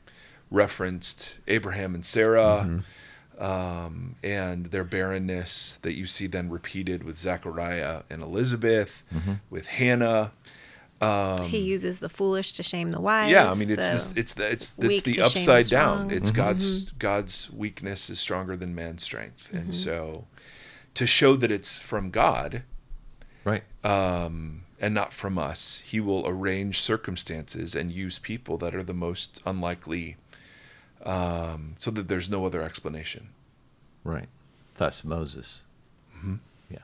referenced 0.50 1.38
Abraham 1.48 1.94
and 1.96 2.06
Sarah 2.06 2.66
Mm-hmm. 2.68 3.44
um, 3.44 4.16
and 4.24 4.68
their 4.68 4.84
barrenness 4.84 5.78
that 5.82 5.94
you 5.94 6.06
see 6.06 6.28
then 6.28 6.50
repeated 6.50 7.04
with 7.04 7.18
Zechariah 7.18 8.04
and 8.10 8.22
Elizabeth, 8.22 9.04
Mm-hmm. 9.14 9.34
with 9.50 9.68
Hannah. 9.68 10.32
He 11.46 11.58
uses 11.60 12.00
the 12.00 12.10
foolish 12.10 12.54
to 12.54 12.64
shame 12.64 12.92
the 12.92 13.02
wise. 13.02 13.26
Um, 13.26 13.32
Yeah, 13.32 13.50
I 13.50 13.56
mean 13.56 13.70
it's 13.72 13.86
the 13.88 13.94
this, 13.94 14.14
it's 14.16 14.34
the 14.34 14.52
it's 14.52 14.74
it's 14.80 15.02
the 15.02 15.14
to 15.14 15.14
shame 15.14 15.16
the 15.16 15.22
upside 15.24 15.66
down. 15.68 15.98
strong. 15.98 16.12
It's 16.12 16.30
Mm-hmm. 16.30 16.36
God's 16.38 16.84
God's 16.92 17.52
weakness 17.52 18.10
is 18.10 18.20
stronger 18.20 18.56
than 18.56 18.76
man's 18.76 19.04
strength, 19.04 19.50
and 19.52 19.74
so 19.74 20.26
to 20.94 21.08
show 21.08 21.36
that 21.36 21.52
it's 21.52 21.80
from 21.80 22.10
God 22.12 22.64
Right. 23.44 23.64
um, 23.84 24.62
and 24.80 24.94
not 24.94 25.14
from 25.14 25.38
us, 25.40 25.82
He 25.86 26.00
will 26.00 26.28
arrange 26.28 26.80
circumstances 26.82 27.76
and 27.76 27.92
use 27.92 28.20
people 28.20 28.58
that 28.60 28.76
are 28.76 28.84
the 28.84 28.94
most 28.94 29.42
unlikely, 29.46 30.18
um, 31.04 31.76
so 31.80 31.90
that 31.92 32.08
there's 32.08 32.30
no 32.30 32.46
other 32.46 32.62
explanation. 32.62 33.30
Right. 34.04 34.28
Thus 34.78 35.04
Moses. 35.04 35.64
Mm-hmm. 36.18 36.36
Yeah. 36.70 36.80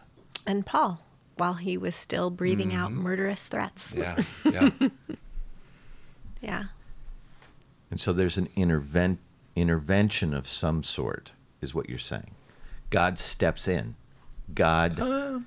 and 0.45 0.65
Paul, 0.65 1.01
while 1.39 1.55
he 1.55 1.77
was 1.77 1.95
still 1.95 2.29
breathing 2.29 2.73
out 2.73 2.91
Mm-hmm. 2.91 3.01
murderous 3.01 3.47
threats. 3.47 3.95
Yeah, 3.97 4.21
yeah, 4.45 4.69
Yeah. 6.41 6.63
And 7.89 7.99
so 8.01 8.11
there's 8.13 8.37
an 8.37 8.49
interven- 8.57 9.17
intervention 9.55 10.33
of 10.33 10.47
some 10.47 10.83
sort, 10.83 11.31
is 11.61 11.73
what 11.73 11.89
you're 11.89 11.97
saying. 11.97 12.31
God 12.89 13.17
steps 13.19 13.67
in. 13.67 13.95
God, 14.53 14.99
Uh. 14.99 15.39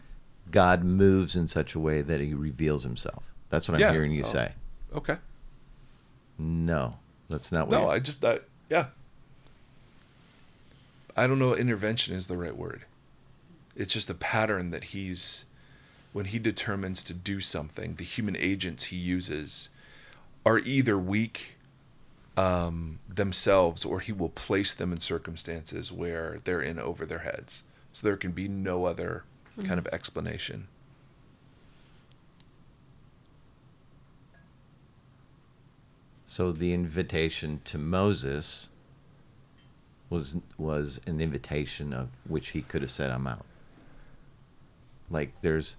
God 0.50 0.82
moves 0.84 1.36
in 1.36 1.46
such 1.46 1.74
a 1.74 1.78
way 1.78 2.02
that 2.02 2.20
He 2.20 2.34
reveals 2.34 2.82
Himself. 2.84 3.24
That's 3.50 3.68
what 3.68 3.74
I'm 3.76 3.80
Yeah. 3.80 3.92
hearing 3.92 4.12
you 4.12 4.24
Oh. 4.24 4.28
say. 4.32 4.52
Okay. 4.94 5.18
No, 6.38 6.96
that's 7.28 7.52
not 7.52 7.68
what. 7.68 7.76
No, 7.78 7.82
you- 7.84 7.90
I 7.90 7.98
just 8.00 8.20
that 8.22 8.44
yeah. 8.68 8.86
I 11.16 11.26
don't 11.26 11.38
know. 11.38 11.54
Intervention 11.54 12.14
is 12.14 12.26
the 12.28 12.36
right 12.38 12.56
word. 12.56 12.84
It's 13.76 13.92
just 13.92 14.08
a 14.10 14.14
pattern 14.14 14.70
that 14.70 14.84
he's 14.84 15.44
when 16.12 16.26
he 16.26 16.38
determines 16.38 17.02
to 17.04 17.14
do 17.14 17.40
something. 17.40 17.96
The 17.96 18.04
human 18.04 18.36
agents 18.36 18.84
he 18.84 18.96
uses 18.96 19.68
are 20.44 20.58
either 20.58 20.98
weak 20.98 21.56
um, 22.36 22.98
themselves, 23.08 23.84
or 23.84 24.00
he 24.00 24.12
will 24.12 24.30
place 24.30 24.72
them 24.74 24.92
in 24.92 25.00
circumstances 25.00 25.92
where 25.92 26.40
they're 26.44 26.62
in 26.62 26.78
over 26.78 27.04
their 27.04 27.20
heads. 27.20 27.64
So 27.92 28.06
there 28.06 28.16
can 28.16 28.32
be 28.32 28.48
no 28.48 28.84
other 28.86 29.24
kind 29.64 29.78
of 29.78 29.86
explanation. 29.88 30.68
So 36.24 36.52
the 36.52 36.72
invitation 36.72 37.60
to 37.64 37.76
Moses 37.76 38.70
was 40.08 40.36
was 40.56 41.00
an 41.06 41.20
invitation 41.20 41.92
of 41.92 42.08
which 42.26 42.50
he 42.50 42.62
could 42.62 42.82
have 42.82 42.90
said, 42.90 43.10
"I'm 43.10 43.26
out." 43.26 43.44
Like 45.10 45.32
there's 45.42 45.76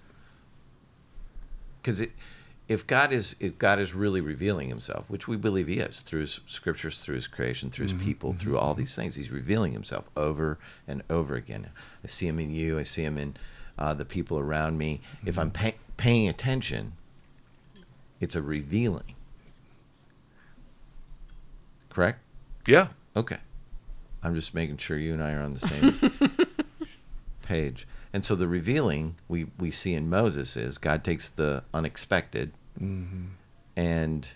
because 1.82 2.06
if 2.68 2.88
God 2.88 3.12
is 3.12 3.36
if 3.40 3.58
God 3.58 3.80
is 3.80 3.94
really 3.94 4.22
revealing 4.22 4.70
Himself, 4.70 5.10
which 5.10 5.28
we 5.28 5.36
believe 5.36 5.68
He 5.68 5.80
is 5.80 6.00
through 6.00 6.22
His 6.22 6.40
scriptures, 6.46 7.00
through 7.00 7.16
His 7.16 7.28
creation, 7.28 7.70
through 7.70 7.84
His 7.84 7.94
mm-hmm. 7.94 8.06
people, 8.06 8.34
through 8.34 8.58
all 8.58 8.72
mm-hmm. 8.72 8.82
these 8.82 8.96
things, 8.96 9.16
He's 9.16 9.32
revealing 9.32 9.74
Himself 9.74 10.10
over 10.16 10.58
and 10.88 11.04
over 11.10 11.36
again. 11.36 11.70
I 12.04 12.08
see 12.08 12.28
Him 12.28 12.40
in 12.40 12.52
you. 12.52 12.80
I 12.80 12.84
see 12.84 13.04
Him 13.04 13.18
in 13.18 13.36
uh, 13.78 13.94
the 13.94 14.06
people 14.06 14.40
around 14.40 14.78
me. 14.78 15.02
If 15.26 15.38
I'm 15.38 15.52
mm-hmm. 15.52 15.64
pay- 15.64 15.76
paying 15.98 16.30
attention, 16.30 16.94
it's 18.20 18.36
a 18.36 18.42
revealing. 18.42 19.16
Correct? 21.90 22.20
Yeah. 22.66 22.88
Okay. 23.18 23.38
I'm 24.24 24.36
just 24.36 24.54
making 24.54 24.78
sure 24.78 24.98
you 24.98 25.14
and 25.14 25.22
I 25.22 25.34
are 25.34 25.42
on 25.42 25.54
the 25.54 25.60
same 26.40 26.48
page. 27.52 27.86
And 28.14 28.24
so 28.24 28.34
the 28.36 28.48
revealing 28.48 29.16
we, 29.28 29.48
we 29.60 29.72
see 29.72 29.94
in 29.94 30.10
Moses 30.10 30.56
is 30.56 30.78
God 30.78 31.04
takes 31.04 31.28
the 31.28 31.64
unexpected 31.74 32.54
mm-hmm. 32.82 33.26
and 33.76 34.28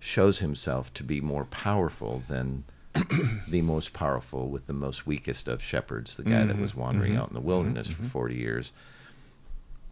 shows 0.00 0.38
himself 0.38 0.92
to 0.94 1.02
be 1.02 1.20
more 1.20 1.44
powerful 1.44 2.22
than 2.26 2.64
the 3.48 3.60
most 3.60 3.92
powerful 3.92 4.48
with 4.48 4.66
the 4.66 4.72
most 4.72 5.06
weakest 5.06 5.46
of 5.46 5.62
shepherds, 5.62 6.16
the 6.16 6.22
guy 6.22 6.44
that 6.44 6.54
mm-hmm. 6.54 6.62
was 6.62 6.74
wandering 6.74 7.12
mm-hmm. 7.12 7.20
out 7.20 7.28
in 7.28 7.34
the 7.34 7.40
wilderness 7.40 7.88
for 7.88 8.02
40 8.02 8.34
years 8.34 8.72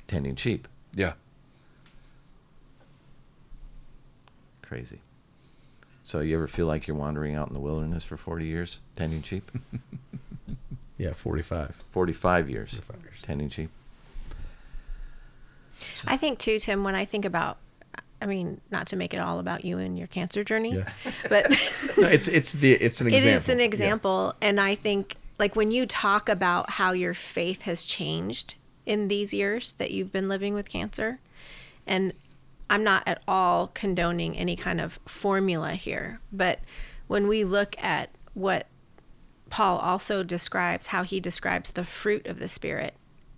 tending 0.06 0.36
sheep. 0.36 0.66
Yeah. 0.94 1.12
Crazy. 4.62 5.00
So 6.02 6.20
you 6.20 6.36
ever 6.36 6.46
feel 6.46 6.66
like 6.66 6.86
you're 6.86 6.96
wandering 6.96 7.34
out 7.34 7.48
in 7.48 7.54
the 7.54 7.60
wilderness 7.60 8.02
for 8.04 8.16
40 8.16 8.46
years 8.46 8.78
tending 8.96 9.22
sheep? 9.22 9.50
Yeah, 11.02 11.12
45. 11.14 11.84
45 11.90 12.48
years, 12.50 12.70
45 12.74 13.02
years. 13.02 13.14
tending 13.22 13.48
sheep. 13.50 13.70
I 16.06 16.16
think 16.16 16.38
too, 16.38 16.58
Tim, 16.60 16.84
when 16.84 16.94
I 16.94 17.04
think 17.04 17.24
about, 17.24 17.58
I 18.20 18.26
mean, 18.26 18.60
not 18.70 18.86
to 18.88 18.96
make 18.96 19.12
it 19.14 19.18
all 19.20 19.40
about 19.40 19.64
you 19.64 19.78
and 19.78 19.98
your 19.98 20.06
cancer 20.06 20.44
journey, 20.44 20.74
Yeah. 20.76 20.88
but 21.28 21.48
No, 21.98 22.06
it's 22.06 22.28
it's 22.28 22.52
the 22.52 22.72
it's 22.74 23.00
an 23.00 23.06
it 23.08 23.14
example. 23.14 23.36
is 23.36 23.48
an 23.48 23.58
Yeah. 23.58 23.64
example. 23.64 24.34
And 24.40 24.60
I 24.60 24.74
think, 24.76 25.16
like, 25.38 25.56
when 25.56 25.70
you 25.72 25.86
talk 25.86 26.28
about 26.28 26.70
how 26.70 26.92
your 26.92 27.14
faith 27.14 27.62
has 27.62 27.82
changed 27.82 28.56
in 28.86 29.08
these 29.08 29.34
years 29.34 29.72
that 29.74 29.90
you've 29.90 30.12
been 30.12 30.28
living 30.28 30.54
with 30.54 30.68
cancer, 30.68 31.18
and 31.86 32.12
I'm 32.70 32.84
not 32.84 33.02
at 33.06 33.20
all 33.26 33.66
condoning 33.74 34.36
any 34.36 34.54
kind 34.56 34.80
of 34.80 34.98
formula 35.06 35.72
here, 35.72 36.20
but 36.32 36.60
when 37.08 37.26
we 37.26 37.42
look 37.44 37.74
at 37.82 38.10
what 38.34 38.66
Paul 39.52 39.76
also 39.78 40.22
describes, 40.22 40.86
how 40.88 41.02
he 41.02 41.20
describes 41.20 41.70
the 41.72 41.84
fruit 41.84 42.26
of 42.26 42.38
the 42.38 42.48
Spirit, 42.48 42.94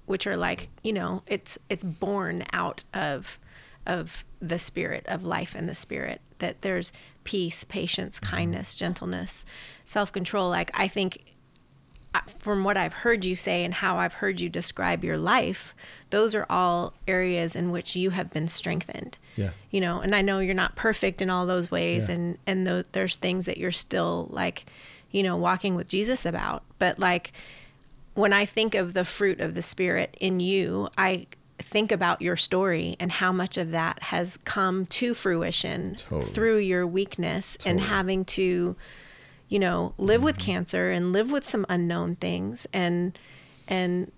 which 0.06 0.28
are 0.28 0.36
like, 0.36 0.68
you 0.80 0.92
know, 0.92 1.22
it's 1.26 1.58
it's 1.68 1.82
born 1.82 2.44
out 2.52 2.84
of 2.94 3.36
of 3.84 4.24
the 4.40 4.58
spirit 4.58 5.04
of 5.08 5.24
life 5.24 5.54
and 5.56 5.68
the 5.68 5.74
spirit 5.74 6.20
that 6.38 6.62
there's 6.62 6.92
peace 7.24 7.64
patience 7.64 8.18
kindness 8.20 8.74
gentleness 8.74 9.44
self-control 9.84 10.48
like 10.48 10.70
i 10.74 10.88
think 10.88 11.34
uh, 12.14 12.20
from 12.38 12.64
what 12.64 12.76
i've 12.78 12.92
heard 13.04 13.24
you 13.26 13.36
say 13.36 13.62
and 13.64 13.74
how 13.74 13.98
i've 13.98 14.14
heard 14.14 14.40
you 14.40 14.48
describe 14.48 15.04
your 15.04 15.18
life 15.18 15.74
those 16.10 16.34
are 16.34 16.46
all 16.48 16.94
areas 17.06 17.54
in 17.54 17.70
which 17.70 17.94
you 17.94 18.08
have 18.10 18.30
been 18.30 18.48
strengthened 18.48 19.18
Yeah. 19.36 19.50
you 19.70 19.80
know 19.82 20.00
and 20.00 20.14
i 20.14 20.22
know 20.22 20.38
you're 20.38 20.54
not 20.54 20.76
perfect 20.76 21.20
in 21.20 21.28
all 21.28 21.44
those 21.46 21.70
ways 21.70 22.08
Yeah. 22.08 22.14
and 22.14 22.38
and 22.46 22.66
tho- 22.66 22.84
there's 22.92 23.16
things 23.16 23.44
that 23.46 23.58
you're 23.58 23.70
still 23.72 24.28
like 24.30 24.64
you 25.14 25.22
know 25.22 25.36
walking 25.36 25.76
with 25.76 25.88
jesus 25.88 26.26
about. 26.26 26.62
But 26.78 26.98
like 26.98 27.32
when 28.14 28.32
I 28.32 28.44
think 28.44 28.74
of 28.74 28.94
the 28.94 29.04
fruit 29.04 29.40
of 29.40 29.54
the 29.54 29.62
Spirit 29.62 30.16
in 30.20 30.40
you, 30.40 30.88
I 30.96 31.26
think 31.58 31.92
about 31.92 32.20
your 32.20 32.36
story 32.36 32.96
and 32.98 33.10
how 33.10 33.32
much 33.32 33.56
of 33.56 33.70
that 33.70 34.02
has 34.04 34.36
come 34.38 34.86
to 34.86 35.14
fruition 35.14 35.96
Totally. 35.96 36.24
through 36.32 36.58
your 36.58 36.86
weakness 36.86 37.56
and 37.64 37.80
having 37.80 38.24
to, 38.26 38.76
you 39.48 39.58
know, 39.58 39.94
live 39.98 40.22
with 40.22 40.38
cancer 40.38 40.90
and 40.90 41.12
live 41.12 41.30
with 41.30 41.48
some 41.48 41.64
unknown 41.68 42.16
things 42.16 42.66
and 42.72 43.18
and 43.68 44.10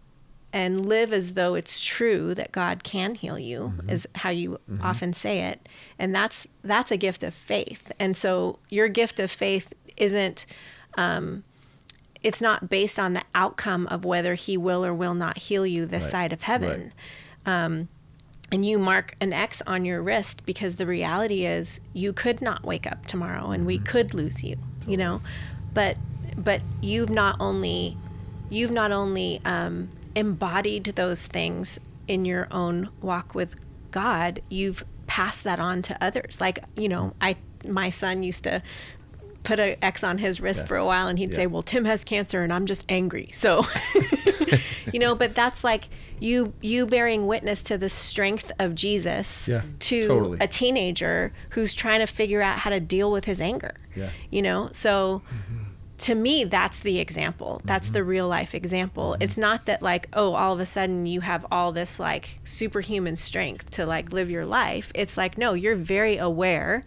and 0.52 0.86
live 0.86 1.12
as 1.12 1.34
though 1.34 1.54
it's 1.54 1.78
true 1.80 2.34
that 2.34 2.52
God 2.52 2.82
can 2.82 3.14
heal 3.14 3.38
you 3.38 3.74
mm-hmm. 3.76 3.90
is 3.90 4.08
how 4.14 4.30
you 4.30 4.58
mm-hmm. 4.70 4.82
often 4.82 5.12
say 5.12 5.40
it. 5.40 5.68
And 5.98 6.14
that's 6.14 6.46
that's 6.62 6.90
a 6.90 6.96
gift 6.96 7.22
of 7.22 7.34
faith. 7.34 7.92
And 7.98 8.16
so 8.16 8.58
your 8.70 8.88
gift 8.88 9.20
of 9.20 9.30
faith 9.30 9.72
isn't 9.96 10.46
it's 12.22 12.40
not 12.40 12.68
based 12.68 12.98
on 12.98 13.12
the 13.12 13.22
outcome 13.34 13.86
of 13.88 14.04
whether 14.04 14.34
he 14.34 14.56
will 14.56 14.84
or 14.84 14.92
will 14.92 15.14
not 15.14 15.38
heal 15.38 15.66
you 15.66 15.86
this 15.86 16.04
Right, 16.04 16.10
side 16.10 16.32
of 16.32 16.42
heaven. 16.42 16.92
Um, 17.44 17.88
and 18.50 18.64
you 18.64 18.78
mark 18.78 19.14
an 19.20 19.32
X 19.32 19.62
on 19.66 19.84
your 19.84 20.02
wrist 20.02 20.44
because 20.46 20.76
the 20.76 20.86
reality 20.86 21.44
is 21.46 21.80
you 21.92 22.12
could 22.12 22.40
not 22.40 22.64
wake 22.64 22.86
up 22.86 23.06
tomorrow 23.06 23.50
and 23.50 23.66
we 23.66 23.78
could 23.78 24.14
lose 24.14 24.42
you, 24.42 24.56
you 24.86 24.96
know. 24.96 25.20
But 25.74 25.96
but 26.36 26.62
you've 26.80 27.10
not 27.10 27.36
only 27.40 27.96
you've 28.50 28.70
not 28.70 28.92
only 28.92 29.40
um, 29.44 29.88
embodied 30.14 30.84
those 30.96 31.26
things 31.26 31.80
in 32.06 32.24
your 32.24 32.46
own 32.50 32.88
walk 33.00 33.34
with 33.34 33.56
God, 33.90 34.40
you've 34.48 34.84
passed 35.06 35.44
that 35.44 35.58
on 35.58 35.82
to 35.82 36.04
others. 36.04 36.40
Like 36.40 36.60
you 36.76 36.88
know, 36.88 37.14
I 37.20 37.36
my 37.64 37.90
son 37.90 38.22
used 38.22 38.44
to 38.44 38.62
put 39.46 39.60
an 39.60 39.76
X 39.80 40.02
on 40.02 40.18
his 40.18 40.40
wrist 40.40 40.62
Yeah. 40.62 40.66
for 40.66 40.76
a 40.76 40.84
while 40.84 41.08
and 41.08 41.18
he'd 41.18 41.30
Yeah. 41.30 41.36
say, 41.36 41.46
Well, 41.46 41.62
Tim 41.62 41.84
has 41.84 42.04
cancer 42.04 42.42
and 42.42 42.52
I'm 42.52 42.66
just 42.66 42.84
angry. 42.88 43.30
So 43.32 43.64
you 44.92 44.98
know, 45.00 45.14
but 45.14 45.34
that's 45.34 45.64
like 45.64 45.88
you 46.18 46.52
you 46.60 46.86
bearing 46.86 47.26
witness 47.26 47.62
to 47.64 47.78
the 47.78 47.88
strength 47.88 48.50
of 48.58 48.74
Jesus 48.74 49.48
Yeah, 49.48 49.62
to 49.80 50.08
totally. 50.08 50.38
a 50.40 50.46
teenager 50.46 51.32
who's 51.50 51.74
trying 51.74 52.00
to 52.00 52.06
figure 52.06 52.42
out 52.42 52.58
how 52.60 52.70
to 52.70 52.80
deal 52.80 53.10
with 53.10 53.24
his 53.24 53.40
anger. 53.40 53.74
Yeah. 53.94 54.10
You 54.30 54.42
know, 54.42 54.70
so 54.72 55.22
mm-hmm. 55.26 55.64
to 55.98 56.14
me 56.14 56.44
that's 56.44 56.80
the 56.80 56.98
example. 56.98 57.60
That's 57.64 57.90
the 57.90 58.00
mm-hmm. 58.00 58.08
real 58.08 58.28
life 58.28 58.54
example. 58.54 59.12
Mm-hmm. 59.12 59.22
It's 59.22 59.36
not 59.36 59.66
that 59.66 59.82
like, 59.82 60.08
oh, 60.12 60.34
all 60.34 60.52
of 60.52 60.60
a 60.60 60.66
sudden 60.66 61.06
you 61.06 61.20
have 61.20 61.44
all 61.50 61.72
this 61.72 62.00
like 62.00 62.40
superhuman 62.44 63.16
strength 63.16 63.70
to 63.72 63.86
like 63.86 64.12
live 64.12 64.30
your 64.30 64.46
life. 64.46 64.90
It's 64.94 65.16
like, 65.16 65.38
no, 65.38 65.52
you're 65.52 65.76
very 65.76 66.16
aware 66.16 66.82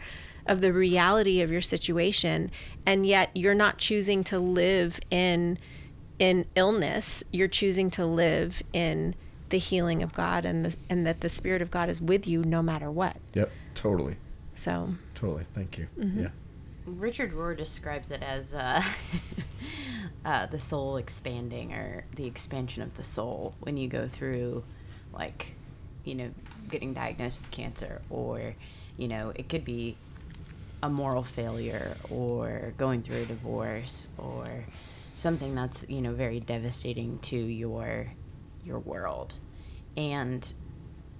of 0.49 0.61
the 0.61 0.73
reality 0.73 1.41
of 1.41 1.51
your 1.51 1.61
situation 1.61 2.51
and 2.85 3.05
yet 3.05 3.29
you're 3.33 3.53
not 3.55 3.77
choosing 3.77 4.23
to 4.23 4.39
live 4.39 4.99
in 5.09 5.57
in 6.17 6.45
illness 6.55 7.23
you're 7.31 7.47
choosing 7.47 7.89
to 7.89 8.05
live 8.05 8.61
in 8.73 9.15
the 9.49 9.57
healing 9.57 10.03
of 10.03 10.11
god 10.13 10.43
and 10.45 10.65
the, 10.65 10.75
and 10.89 11.07
that 11.07 11.21
the 11.21 11.29
spirit 11.29 11.61
of 11.61 11.71
god 11.71 11.87
is 11.87 12.01
with 12.01 12.27
you 12.27 12.43
no 12.43 12.61
matter 12.61 12.89
what 12.91 13.15
Yep. 13.33 13.51
Totally. 13.75 14.17
so 14.55 14.95
Totally. 15.15 15.43
Thank 15.53 15.77
you. 15.77 15.87
Mm-hmm. 15.99 16.21
Yeah. 16.21 16.29
Richard 16.85 17.33
Rohr 17.33 17.55
describes 17.55 18.09
it 18.09 18.23
as 18.23 18.53
uh, 18.53 18.81
uh, 20.25 20.45
the 20.45 20.59
soul 20.59 20.95
expanding 20.97 21.73
or 21.73 22.05
the 22.15 22.25
expansion 22.25 22.81
of 22.81 22.95
the 22.95 23.03
soul 23.03 23.53
when 23.59 23.75
you 23.75 23.89
go 23.89 24.07
through, 24.07 24.63
like, 25.13 25.47
you 26.05 26.15
know, 26.15 26.31
getting 26.69 26.93
diagnosed 26.93 27.39
with 27.41 27.51
cancer, 27.51 28.01
or, 28.09 28.55
you 28.95 29.07
know, 29.09 29.33
it 29.35 29.49
could 29.49 29.65
be 29.65 29.97
a 30.81 30.89
moral 30.89 31.23
failure, 31.23 31.95
or 32.09 32.73
going 32.77 33.01
through 33.01 33.23
a 33.23 33.25
divorce, 33.25 34.07
or 34.17 34.45
something 35.15 35.53
that's, 35.55 35.85
you 35.89 36.01
know, 36.01 36.13
very 36.13 36.39
devastating 36.39 37.19
to 37.19 37.35
your 37.37 38.07
your 38.63 38.79
world. 38.79 39.33
And 39.97 40.51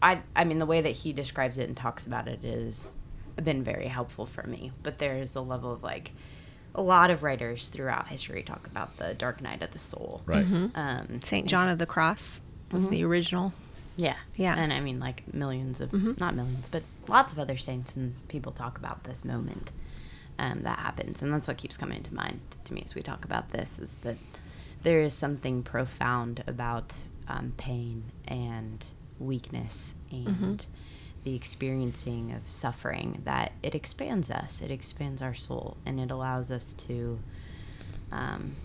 I 0.02 0.22
I 0.36 0.44
mean 0.44 0.60
the 0.60 0.66
way 0.66 0.82
that 0.82 0.92
he 0.92 1.14
describes 1.14 1.58
it 1.58 1.68
and 1.68 1.76
talks 1.76 2.06
about 2.08 2.28
it 2.28 2.44
is 2.44 2.96
been 3.44 3.64
very 3.64 3.88
helpful 3.88 4.26
for 4.26 4.44
me. 4.46 4.72
But 4.84 5.00
there's 5.00 5.36
a 5.36 5.42
level 5.42 5.72
of 5.72 5.84
like 5.84 6.12
a 6.76 6.82
lot 6.82 7.10
of 7.10 7.24
writers 7.24 7.70
throughout 7.70 8.08
history 8.08 8.44
talk 8.44 8.68
about 8.68 8.98
the 8.98 9.14
dark 9.14 9.42
night 9.42 9.62
of 9.64 9.72
the 9.72 9.80
soul. 9.80 10.22
Right. 10.26 10.46
Mm-hmm. 10.46 10.68
Um, 10.76 11.22
saint 11.24 11.48
john 11.48 11.70
of 11.70 11.78
the 11.80 11.86
cross 11.86 12.42
was 12.72 12.88
the 12.90 13.04
original 13.04 13.54
Yeah. 14.00 14.16
Yeah. 14.36 14.56
And 14.58 14.72
I 14.72 14.80
mean, 14.80 15.00
like 15.00 15.34
millions 15.34 15.82
of, 15.82 15.92
not 16.20 16.34
millions, 16.34 16.70
but 16.70 16.84
lots 17.10 17.34
of 17.34 17.40
other 17.40 17.58
saints 17.58 17.96
and 17.96 18.16
people 18.28 18.52
talk 18.52 18.78
about 18.78 19.04
this 19.04 19.26
moment 19.26 19.72
um, 20.38 20.62
that 20.64 20.80
happens. 20.80 21.22
And 21.22 21.34
that's 21.34 21.48
what 21.48 21.58
keeps 21.58 21.78
coming 21.78 22.04
to 22.04 22.14
mind 22.14 22.40
to 22.66 22.74
me 22.74 22.82
as 22.86 22.96
we 22.96 23.02
talk 23.02 23.26
about 23.26 23.52
this 23.52 23.80
is 23.80 23.96
that 24.02 24.18
there 24.84 25.02
is 25.02 25.14
something 25.14 25.64
profound 25.64 26.44
about 26.48 26.94
um, 27.28 27.54
pain 27.58 28.04
and 28.28 28.86
weakness 29.20 29.96
and 30.12 30.66
the 31.24 31.36
experiencing 31.36 32.32
of 32.32 32.50
suffering 32.50 33.22
that 33.26 33.52
it 33.62 33.76
expands 33.76 34.32
us, 34.32 34.62
it 34.62 34.72
expands 34.72 35.22
our 35.22 35.34
soul, 35.34 35.76
and 35.86 36.00
it 36.00 36.12
allows 36.12 36.50
us 36.50 36.72
to 36.74 37.20
um, 38.12 38.56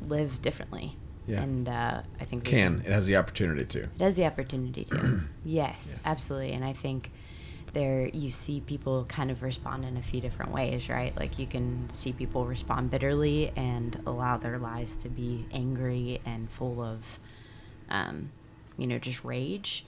live 0.00 0.40
differently. 0.42 0.96
Yeah. 1.26 1.40
And 1.42 1.68
uh, 1.68 2.02
I 2.20 2.24
think 2.24 2.44
we 2.44 2.50
Can 2.50 2.82
it 2.84 2.90
has 2.90 3.06
the 3.06 3.16
opportunity 3.16 3.64
to? 3.64 3.80
it 3.80 4.00
has 4.00 4.16
the 4.16 4.26
opportunity 4.26 4.84
to. 4.84 5.20
yes, 5.44 5.94
absolutely. 6.04 6.52
And 6.52 6.64
I 6.64 6.72
think 6.72 7.10
there 7.72 8.08
you 8.08 8.30
see 8.30 8.60
people 8.60 9.04
kind 9.04 9.30
of 9.30 9.42
respond 9.42 9.84
in 9.84 9.96
a 9.96 10.02
few 10.02 10.20
different 10.20 10.52
ways, 10.52 10.88
right? 10.88 11.16
Like 11.16 11.38
you 11.38 11.46
can 11.46 11.88
see 11.88 12.12
people 12.12 12.44
respond 12.44 12.90
bitterly 12.90 13.52
and 13.56 14.00
allow 14.06 14.36
their 14.36 14.58
lives 14.58 14.96
to 14.96 15.08
be 15.08 15.46
angry 15.52 16.20
and 16.26 16.50
full 16.50 16.82
of, 16.82 17.18
um, 17.88 18.30
you 18.76 18.86
know, 18.86 18.98
just 18.98 19.24
rage. 19.24 19.84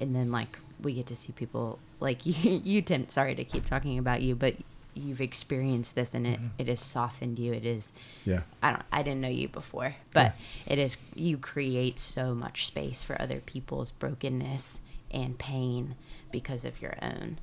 And 0.00 0.14
then 0.14 0.32
like 0.32 0.58
we 0.82 0.94
get 0.94 1.06
to 1.06 1.16
see 1.16 1.32
people 1.32 1.78
like 2.00 2.26
you, 2.26 2.60
you 2.64 2.82
Tim. 2.82 3.08
Sorry 3.08 3.34
to 3.34 3.44
keep 3.44 3.64
talking 3.64 3.98
about 3.98 4.22
you, 4.22 4.34
but 4.34 4.54
you've 4.94 5.20
experienced 5.20 5.94
this 5.94 6.12
and 6.14 6.26
it, 6.26 6.40
it 6.58 6.66
has 6.66 6.80
softened 6.80 7.38
you. 7.38 7.52
It 7.52 7.64
is 7.64 7.92
Yeah. 8.24 8.40
I 8.62 8.70
don't 8.70 8.82
I 8.90 9.02
didn't 9.04 9.20
know 9.20 9.28
you 9.28 9.48
before, 9.48 9.94
but 10.12 10.34
it 10.66 10.78
is 10.78 10.96
you 11.14 11.38
create 11.38 12.00
so 12.00 12.34
much 12.34 12.66
space 12.66 13.04
for 13.04 13.20
other 13.20 13.38
people's 13.40 13.92
brokenness 13.92 14.80
and 15.10 15.38
pain 15.38 15.94
because 16.30 16.64
of 16.64 16.80
your 16.80 16.96
own. 17.02 17.38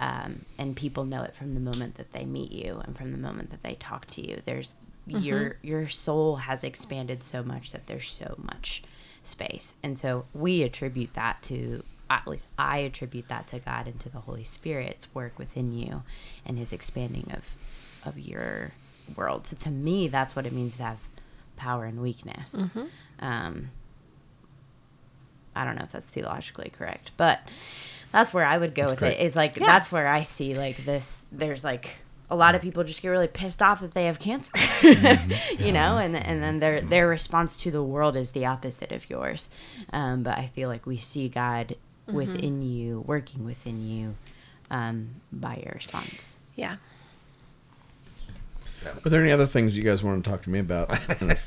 Um, 0.00 0.46
and 0.58 0.74
people 0.74 1.04
know 1.04 1.22
it 1.22 1.36
from 1.36 1.54
the 1.54 1.60
moment 1.60 1.96
that 1.96 2.12
they 2.12 2.24
meet 2.24 2.50
you 2.50 2.80
and 2.84 2.96
from 2.96 3.12
the 3.12 3.18
moment 3.18 3.50
that 3.50 3.62
they 3.62 3.74
talk 3.74 4.06
to 4.06 4.26
you. 4.26 4.40
There's 4.44 4.74
your 5.06 5.56
your 5.62 5.88
soul 5.88 6.36
has 6.36 6.64
expanded 6.64 7.22
so 7.22 7.42
much 7.42 7.72
that 7.72 7.86
there's 7.86 8.08
so 8.08 8.34
much 8.38 8.82
space. 9.22 9.74
And 9.82 9.98
so 9.98 10.24
we 10.32 10.62
attribute 10.62 11.14
that 11.14 11.42
to 11.44 11.84
at 12.10 12.26
least 12.26 12.46
I 12.58 12.78
attribute 12.78 13.28
that 13.28 13.46
to 13.48 13.58
God 13.58 13.86
and 13.86 13.98
to 14.00 14.08
the 14.08 14.20
Holy 14.20 14.44
Spirit's 14.44 15.14
work 15.14 15.38
within 15.38 15.72
you 15.72 16.02
and 16.44 16.58
his 16.58 16.72
expanding 16.72 17.30
of 17.32 17.54
of 18.04 18.18
your 18.18 18.72
world. 19.16 19.46
So 19.46 19.56
to 19.58 19.70
me, 19.70 20.08
that's 20.08 20.34
what 20.34 20.46
it 20.46 20.52
means 20.52 20.76
to 20.78 20.82
have 20.82 20.98
power 21.56 21.84
and 21.84 22.00
weakness. 22.02 22.54
Um, 23.20 23.70
I 25.54 25.64
don't 25.64 25.76
know 25.76 25.84
if 25.84 25.92
that's 25.92 26.10
theologically 26.10 26.70
correct, 26.76 27.12
but 27.16 27.40
that's 28.12 28.32
where 28.32 28.44
I 28.44 28.58
would 28.58 28.74
go 28.74 28.86
with 28.86 28.98
great. 28.98 29.18
It's 29.18 29.36
like 29.36 29.54
that's 29.54 29.90
where 29.90 30.06
I 30.08 30.22
see 30.22 30.54
like 30.54 30.84
this. 30.84 31.26
There's 31.32 31.64
like 31.64 31.96
a 32.30 32.36
lot 32.36 32.54
of 32.54 32.62
people 32.62 32.84
just 32.84 33.02
get 33.02 33.08
really 33.08 33.28
pissed 33.28 33.62
off 33.62 33.80
that 33.80 33.92
they 33.92 34.04
have 34.04 34.18
cancer, 34.18 34.52
you 35.58 35.72
know, 35.72 35.98
and 35.98 36.16
and 36.16 36.42
then 36.42 36.58
their 36.60 36.80
their 36.80 37.08
response 37.08 37.56
to 37.56 37.70
the 37.70 37.82
world 37.82 38.16
is 38.16 38.32
the 38.32 38.46
opposite 38.46 38.92
of 38.92 39.08
yours. 39.10 39.48
Um, 39.92 40.22
but 40.22 40.38
I 40.38 40.46
feel 40.46 40.68
like 40.68 40.86
we 40.86 40.96
see 40.96 41.28
God 41.28 41.76
within 42.06 42.62
you, 42.62 43.02
working 43.06 43.44
within 43.44 43.88
you, 43.88 44.14
um, 44.70 45.10
by 45.32 45.62
your 45.64 45.72
response. 45.74 46.36
Yeah. 46.56 46.76
Are 49.04 49.08
there 49.08 49.22
any 49.22 49.30
other 49.30 49.46
things 49.46 49.76
you 49.76 49.84
guys 49.84 50.02
want 50.02 50.24
to 50.24 50.28
talk 50.28 50.42
to 50.42 50.50
me 50.50 50.58
about? 50.58 50.98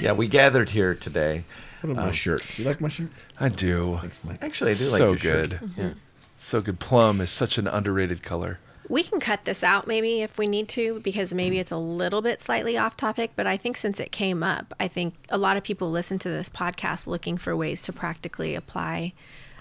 Yeah, 0.00 0.12
we 0.12 0.26
gathered 0.26 0.70
here 0.70 0.96
today. 0.96 1.44
About 1.84 2.02
uh, 2.02 2.06
my 2.06 2.12
shirt? 2.12 2.44
Do 2.56 2.62
you 2.62 2.68
like 2.68 2.80
my 2.80 2.88
shirt? 2.88 3.08
I 3.38 3.48
do. 3.48 4.00
Actually, 4.40 4.72
I 4.72 4.74
do 4.74 4.84
like 4.84 4.98
so 4.98 5.08
your 5.10 5.18
shirt. 5.18 5.50
good. 5.50 5.60
Mm-hmm. 5.60 5.80
Yeah. 5.80 5.90
So 6.36 6.60
good. 6.60 6.78
Plum 6.80 7.20
is 7.20 7.30
such 7.30 7.58
an 7.58 7.66
underrated 7.66 8.22
color. 8.22 8.58
We 8.88 9.04
can 9.04 9.20
cut 9.20 9.44
this 9.44 9.62
out 9.64 9.86
maybe 9.86 10.20
if 10.22 10.36
we 10.38 10.46
need 10.46 10.68
to 10.70 11.00
because 11.00 11.32
maybe 11.32 11.56
mm. 11.56 11.60
it's 11.60 11.70
a 11.70 11.76
little 11.78 12.20
bit 12.20 12.42
slightly 12.42 12.76
off 12.76 12.96
topic, 12.96 13.30
but 13.36 13.46
I 13.46 13.56
think 13.56 13.76
since 13.76 14.00
it 14.00 14.12
came 14.12 14.42
up, 14.42 14.74
I 14.78 14.88
think 14.88 15.14
a 15.30 15.38
lot 15.38 15.56
of 15.56 15.62
people 15.62 15.90
listen 15.90 16.18
to 16.18 16.28
this 16.28 16.48
podcast 16.48 17.06
looking 17.06 17.38
for 17.38 17.56
ways 17.56 17.82
to 17.84 17.92
practically 17.92 18.54
apply 18.54 19.12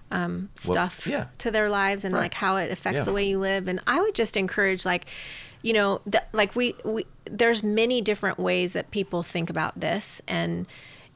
um, 0.09 0.49
Well, 0.65 0.73
stuff 0.73 1.07
yeah. 1.07 1.27
to 1.37 1.51
their 1.51 1.69
lives 1.69 2.03
and 2.03 2.13
Right. 2.13 2.21
like 2.21 2.33
how 2.33 2.57
it 2.57 2.71
affects 2.71 2.99
Yeah. 2.99 3.03
the 3.05 3.13
way 3.13 3.23
you 3.29 3.39
live. 3.39 3.67
And 3.67 3.79
I 3.87 4.01
would 4.01 4.15
just 4.15 4.35
encourage 4.35 4.85
like, 4.85 5.05
you 5.61 5.71
know, 5.73 6.01
th- 6.11 6.23
like 6.33 6.55
we, 6.55 6.75
we 6.83 7.05
there's 7.25 7.63
many 7.63 8.01
different 8.01 8.37
ways 8.39 8.73
that 8.73 8.91
people 8.91 9.23
think 9.23 9.49
about 9.49 9.79
this 9.79 10.21
and 10.27 10.65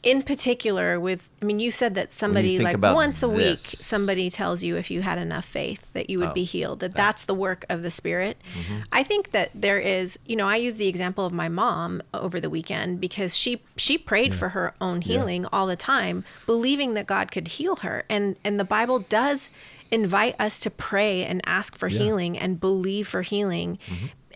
in 0.05 0.21
particular 0.21 0.99
with 0.99 1.29
i 1.41 1.45
mean 1.45 1.59
you 1.59 1.71
said 1.71 1.95
that 1.95 2.13
somebody 2.13 2.57
like 2.59 2.77
once 2.95 3.21
a 3.23 3.27
week 3.27 3.57
somebody 3.57 4.29
tells 4.29 4.61
you 4.63 4.77
if 4.77 4.89
you 4.91 5.01
had 5.01 5.17
enough 5.17 5.43
faith 5.45 5.91
that 5.93 6.09
you 6.09 6.19
would 6.19 6.29
Oh, 6.29 6.33
be 6.33 6.43
healed 6.43 6.79
that 6.81 6.93
that's 6.95 7.25
the 7.25 7.33
work 7.33 7.65
of 7.69 7.81
the 7.81 7.91
spirit. 7.91 8.37
Mm-hmm. 8.57 8.81
i 8.93 9.03
think 9.03 9.31
that 9.31 9.49
there 9.55 9.79
is 9.79 10.17
you 10.25 10.35
know 10.35 10.45
i 10.47 10.55
use 10.55 10.75
the 10.75 10.87
example 10.87 11.25
of 11.25 11.33
my 11.33 11.49
mom 11.49 12.01
over 12.13 12.39
the 12.39 12.49
weekend 12.49 13.01
because 13.01 13.35
she 13.35 13.61
she 13.75 13.97
prayed 13.97 14.33
for 14.35 14.49
her 14.49 14.73
own 14.79 15.01
healing 15.01 15.45
all 15.51 15.65
the 15.67 15.75
time 15.75 16.23
believing 16.45 16.93
that 16.93 17.07
god 17.07 17.31
could 17.31 17.47
heal 17.47 17.77
her. 17.77 18.03
And 18.09 18.35
and 18.43 18.59
the 18.59 18.63
bible 18.63 18.99
does 18.99 19.49
invite 19.91 20.35
us 20.39 20.59
to 20.61 20.69
pray 20.71 21.23
and 21.23 21.41
ask 21.45 21.75
for 21.77 21.87
healing 21.87 22.37
and 22.37 22.59
believe 22.59 23.07
for 23.07 23.21
healing 23.21 23.77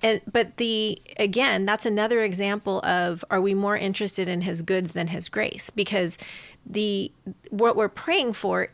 and 0.02 0.22
but 0.32 0.58
the 0.58 1.02
again 1.18 1.66
that's 1.66 1.86
another 1.86 2.24
example 2.24 2.80
of 2.86 3.24
are 3.30 3.42
we 3.42 3.54
more 3.54 3.78
interested 3.78 4.28
in 4.28 4.42
his 4.42 4.62
goods 4.62 4.92
than 4.92 5.08
his 5.08 5.30
grace? 5.30 5.70
Because 5.70 6.18
the 6.66 7.12
what 7.50 7.76
we're 7.76 7.90
praying 7.90 8.34
for 8.34 8.70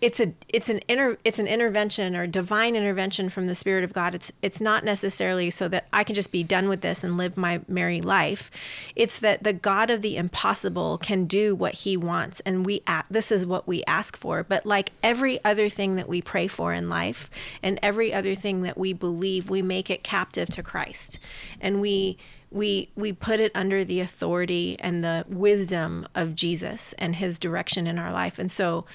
it's 0.00 0.20
a 0.20 0.34
it's 0.48 0.68
an 0.68 0.80
inter 0.88 1.16
it's 1.24 1.38
an 1.38 1.46
intervention 1.46 2.14
or 2.14 2.26
divine 2.26 2.76
intervention 2.76 3.30
from 3.30 3.46
the 3.46 3.54
spirit 3.54 3.82
of 3.82 3.92
god. 3.92 4.14
It's 4.14 4.30
it's 4.42 4.60
not 4.60 4.84
necessarily 4.84 5.50
so 5.50 5.68
that 5.68 5.86
i 5.92 6.04
can 6.04 6.14
just 6.14 6.32
be 6.32 6.42
done 6.42 6.68
with 6.68 6.82
this 6.82 7.02
and 7.02 7.16
live 7.16 7.36
my 7.36 7.60
merry 7.66 8.00
life. 8.00 8.50
It's 8.94 9.18
that 9.20 9.42
the 9.42 9.52
god 9.52 9.90
of 9.90 10.02
the 10.02 10.16
impossible 10.16 10.98
can 10.98 11.24
do 11.24 11.54
what 11.54 11.74
he 11.74 11.96
wants 11.96 12.40
and 12.40 12.66
we 12.66 12.82
this 13.10 13.32
is 13.32 13.46
what 13.46 13.66
we 13.66 13.82
ask 13.84 14.16
for. 14.16 14.42
But 14.42 14.66
like 14.66 14.92
every 15.02 15.42
other 15.44 15.68
thing 15.68 15.96
that 15.96 16.08
we 16.08 16.20
pray 16.20 16.46
for 16.46 16.72
in 16.72 16.88
life 16.88 17.30
and 17.62 17.78
every 17.82 18.12
other 18.12 18.34
thing 18.34 18.62
that 18.62 18.76
we 18.76 18.92
believe 18.92 19.48
we 19.48 19.62
make 19.62 19.90
it 19.90 20.02
captive 20.02 20.48
to 20.50 20.62
christ. 20.62 21.18
And 21.60 21.80
we 21.80 22.18
we 22.50 22.90
we 22.94 23.12
put 23.12 23.40
it 23.40 23.52
under 23.54 23.84
the 23.84 24.00
authority 24.00 24.76
and 24.78 25.02
the 25.02 25.24
wisdom 25.28 26.06
of 26.14 26.34
Jesus 26.34 26.92
and 26.94 27.16
his 27.16 27.38
direction 27.38 27.86
in 27.86 27.98
our 27.98 28.12
life. 28.12 28.38
And 28.38 28.50
so 28.50 28.86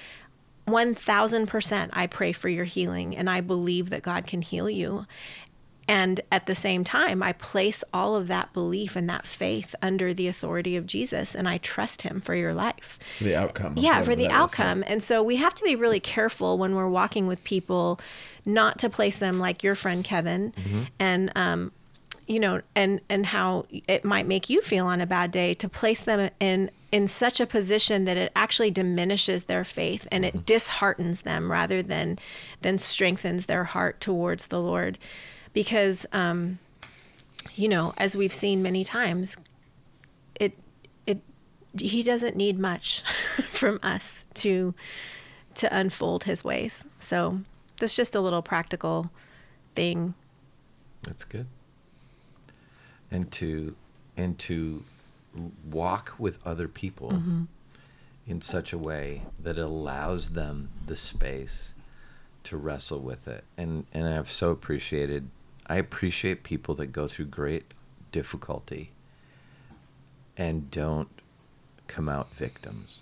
1000% 0.72 1.90
I 1.94 2.08
pray 2.08 2.32
for 2.32 2.50
your 2.50 2.66
healing 2.66 3.16
and 3.16 3.30
I 3.30 3.42
believe 3.42 3.90
that 3.90 4.02
God 4.02 4.26
can 4.28 4.42
heal 4.42 4.70
you. 4.70 5.06
And 5.88 6.22
at 6.32 6.46
the 6.46 6.56
same 6.56 6.86
time, 6.86 7.22
I 7.22 7.34
place 7.34 7.84
all 7.94 8.16
of 8.16 8.28
that 8.30 8.54
belief 8.54 8.96
and 8.96 9.10
that 9.10 9.26
faith 9.28 9.76
under 9.82 10.14
the 10.14 10.28
authority 10.30 10.78
of 10.78 10.86
Jesus 10.86 11.36
and 11.36 11.50
I 11.50 11.58
trust 11.58 12.04
him 12.04 12.22
for 12.22 12.34
your 12.34 12.54
life 12.54 12.98
For 13.18 13.26
the 13.26 13.36
outcome. 13.36 13.74
yeah 13.78 14.02
for 14.02 14.16
the 14.16 14.26
is. 14.28 14.32
outcome 14.32 14.84
and 14.88 15.04
so 15.04 15.22
we 15.22 15.36
have 15.38 15.54
to 15.56 15.64
be 15.64 15.76
really 15.76 16.00
careful 16.00 16.58
when 16.58 16.76
we're 16.76 16.88
walking 16.88 17.28
with 17.28 17.44
people 17.44 18.00
not 18.46 18.80
to 18.80 18.90
place 18.90 19.20
them 19.20 19.40
like 19.40 19.64
your 19.64 19.76
friend 19.76 20.04
kevin 20.04 20.54
and 21.00 21.32
um 21.36 21.72
you 22.28 22.40
know 22.40 22.62
and 22.76 23.02
and 23.10 23.26
how 23.26 23.66
it 23.88 24.06
might 24.06 24.28
make 24.28 24.50
you 24.50 24.62
feel 24.62 24.86
on 24.86 25.02
a 25.02 25.06
bad 25.08 25.32
day 25.32 25.54
to 25.56 25.68
place 25.68 26.02
them 26.04 26.30
in 26.40 26.72
in 26.92 27.08
such 27.08 27.40
a 27.40 27.46
position 27.46 28.06
that 28.06 28.18
it 28.18 28.32
actually 28.36 28.72
diminishes 28.72 29.46
their 29.46 29.64
faith 29.64 30.08
and 30.12 30.26
it 30.26 30.46
disheartens 30.46 31.22
them 31.22 31.52
rather 31.52 31.82
than 31.82 32.20
than 32.62 32.78
strengthens 32.78 33.46
their 33.46 33.64
heart 33.64 34.00
towards 34.02 34.48
the 34.48 34.60
lord. 34.62 34.98
Because 35.54 36.06
um 36.12 36.60
you 37.56 37.68
know 37.68 37.94
as 37.98 38.16
we've 38.16 38.34
seen 38.34 38.62
many 38.62 38.84
times 38.84 39.38
it 40.40 40.58
it 41.06 41.22
he 41.80 42.04
doesn't 42.04 42.36
need 42.36 42.60
much 42.60 43.04
from 43.50 43.80
us 43.82 44.24
to 44.36 44.74
to 45.56 45.74
unfold 45.76 46.26
his 46.26 46.44
ways. 46.44 46.86
So 47.00 47.42
that's 47.78 47.96
just 47.96 48.16
a 48.16 48.22
little 48.22 48.42
practical 48.42 49.12
thing. 49.76 50.14
That's 51.04 51.24
good. 51.24 51.48
And 53.10 53.32
to 53.34 53.76
and 54.18 54.38
to 54.40 54.84
walk 55.70 56.14
with 56.18 56.40
other 56.46 56.68
people 56.68 57.12
in 58.28 58.42
such 58.42 58.74
a 58.74 58.78
way 58.78 59.24
that 59.40 59.58
it 59.58 59.62
allows 59.62 60.30
them 60.32 60.70
the 60.86 60.96
space 60.96 61.74
to 62.44 62.58
wrestle 62.58 63.00
with 63.00 63.28
it. 63.28 63.44
And 63.58 63.86
and 63.94 64.08
I've 64.08 64.32
so 64.32 64.52
appreciated 64.52 65.30
I 65.68 65.78
appreciate 65.78 66.44
people 66.44 66.76
that 66.76 66.88
go 66.88 67.08
through 67.08 67.26
great 67.26 67.74
difficulty 68.12 68.92
and 70.38 70.70
don't 70.72 71.10
come 71.88 72.10
out 72.10 72.34
victims. 72.34 73.00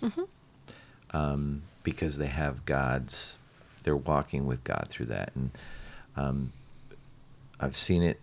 Um, 1.12 1.62
because 1.82 2.18
they 2.18 2.26
have 2.26 2.64
God's 2.64 3.38
they're 3.82 3.96
walking 3.96 4.46
with 4.46 4.62
God 4.62 4.86
through 4.90 5.06
that 5.06 5.32
and 5.34 5.50
um, 6.16 6.52
I've 7.60 7.76
seen 7.76 8.02
it 8.02 8.18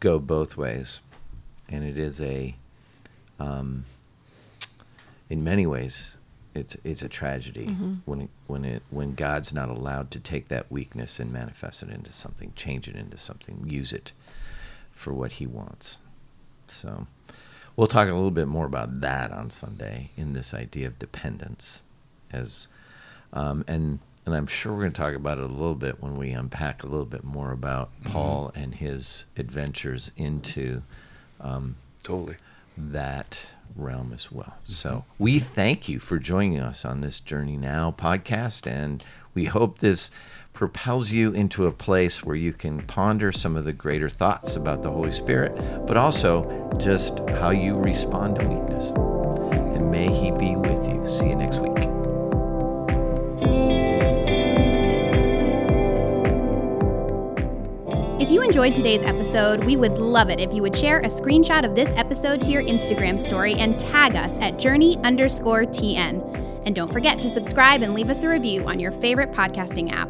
go 0.00 0.18
both 0.18 0.56
ways, 0.56 1.00
and 1.70 1.82
it 1.82 1.96
is 1.96 2.20
a, 2.20 2.54
um, 3.38 3.84
in 5.28 5.42
many 5.42 5.66
ways, 5.66 6.16
it's 6.54 6.76
it's 6.84 7.02
a 7.02 7.08
tragedy 7.08 7.66
mm-hmm. 7.66 7.94
when 8.04 8.22
it, 8.22 8.30
when 8.46 8.64
it 8.64 8.82
when 8.90 9.14
God's 9.14 9.52
not 9.52 9.68
allowed 9.68 10.10
to 10.12 10.20
take 10.20 10.48
that 10.48 10.70
weakness 10.70 11.18
and 11.18 11.32
manifest 11.32 11.82
it 11.82 11.90
into 11.90 12.12
something, 12.12 12.52
change 12.54 12.88
it 12.88 12.96
into 12.96 13.18
something, 13.18 13.64
use 13.66 13.92
it 13.92 14.12
for 14.92 15.12
what 15.12 15.32
He 15.32 15.46
wants. 15.46 15.98
So, 16.66 17.06
we'll 17.76 17.88
talk 17.88 18.08
a 18.08 18.14
little 18.14 18.30
bit 18.30 18.48
more 18.48 18.66
about 18.66 19.00
that 19.00 19.32
on 19.32 19.50
Sunday 19.50 20.10
in 20.16 20.32
this 20.32 20.54
idea 20.54 20.86
of 20.86 20.98
dependence, 20.98 21.82
as 22.32 22.68
um, 23.32 23.64
and 23.66 23.98
and 24.24 24.34
I'm 24.34 24.46
sure 24.46 24.72
we're 24.72 24.80
going 24.80 24.92
to 24.92 25.00
talk 25.00 25.14
about 25.14 25.38
it 25.38 25.44
a 25.44 25.48
little 25.48 25.74
bit 25.74 26.02
when 26.02 26.16
we 26.16 26.30
unpack 26.30 26.82
a 26.82 26.86
little 26.86 27.04
bit 27.04 27.24
more 27.24 27.52
about 27.52 27.90
mm-hmm. 28.00 28.12
Paul 28.12 28.52
and 28.54 28.74
his 28.74 29.26
adventures 29.36 30.12
into 30.16 30.82
um, 31.40 31.76
totally 32.02 32.36
that 32.76 33.54
realm 33.76 34.12
as 34.12 34.30
well. 34.30 34.54
Mm-hmm. 34.56 34.72
So 34.72 35.04
we 35.18 35.38
thank 35.38 35.88
you 35.88 35.98
for 35.98 36.18
joining 36.18 36.60
us 36.60 36.84
on 36.84 37.00
this 37.00 37.20
Journey 37.20 37.56
Now 37.56 37.94
podcast, 37.96 38.66
and 38.66 39.04
we 39.34 39.46
hope 39.46 39.78
this 39.78 40.10
propels 40.52 41.10
you 41.10 41.32
into 41.32 41.66
a 41.66 41.72
place 41.72 42.22
where 42.22 42.36
you 42.36 42.52
can 42.52 42.80
ponder 42.82 43.32
some 43.32 43.56
of 43.56 43.64
the 43.64 43.72
greater 43.72 44.08
thoughts 44.08 44.54
about 44.54 44.82
the 44.82 44.90
Holy 44.90 45.10
Spirit, 45.10 45.52
but 45.86 45.96
also 45.96 46.70
just 46.78 47.18
how 47.30 47.50
you 47.50 47.76
respond 47.76 48.36
to 48.36 48.46
weakness. 48.46 48.92
And 49.76 49.90
may 49.90 50.06
He 50.08 50.30
be 50.30 50.56
with 50.56 50.88
you. 50.88 51.08
See 51.08 51.28
you 51.28 51.36
next 51.36 51.58
week. 51.58 51.93
If 58.24 58.30
you 58.30 58.40
enjoyed 58.40 58.74
today's 58.74 59.02
episode, 59.02 59.64
we 59.64 59.76
would 59.76 59.98
love 59.98 60.30
it 60.30 60.40
if 60.40 60.54
you 60.54 60.62
would 60.62 60.74
share 60.74 61.00
a 61.00 61.08
screenshot 61.08 61.62
of 61.62 61.74
this 61.74 61.90
episode 61.90 62.42
to 62.44 62.50
your 62.50 62.62
Instagram 62.62 63.20
story 63.20 63.52
and 63.56 63.78
tag 63.78 64.16
us 64.16 64.38
at 64.38 64.58
journey 64.58 64.96
underscore 65.04 65.64
TN. 65.64 66.62
And 66.64 66.74
don't 66.74 66.90
forget 66.90 67.20
to 67.20 67.28
subscribe 67.28 67.82
and 67.82 67.92
leave 67.92 68.08
us 68.08 68.22
a 68.22 68.28
review 68.30 68.66
on 68.66 68.80
your 68.80 68.92
favorite 68.92 69.30
podcasting 69.30 69.92
app. 69.92 70.08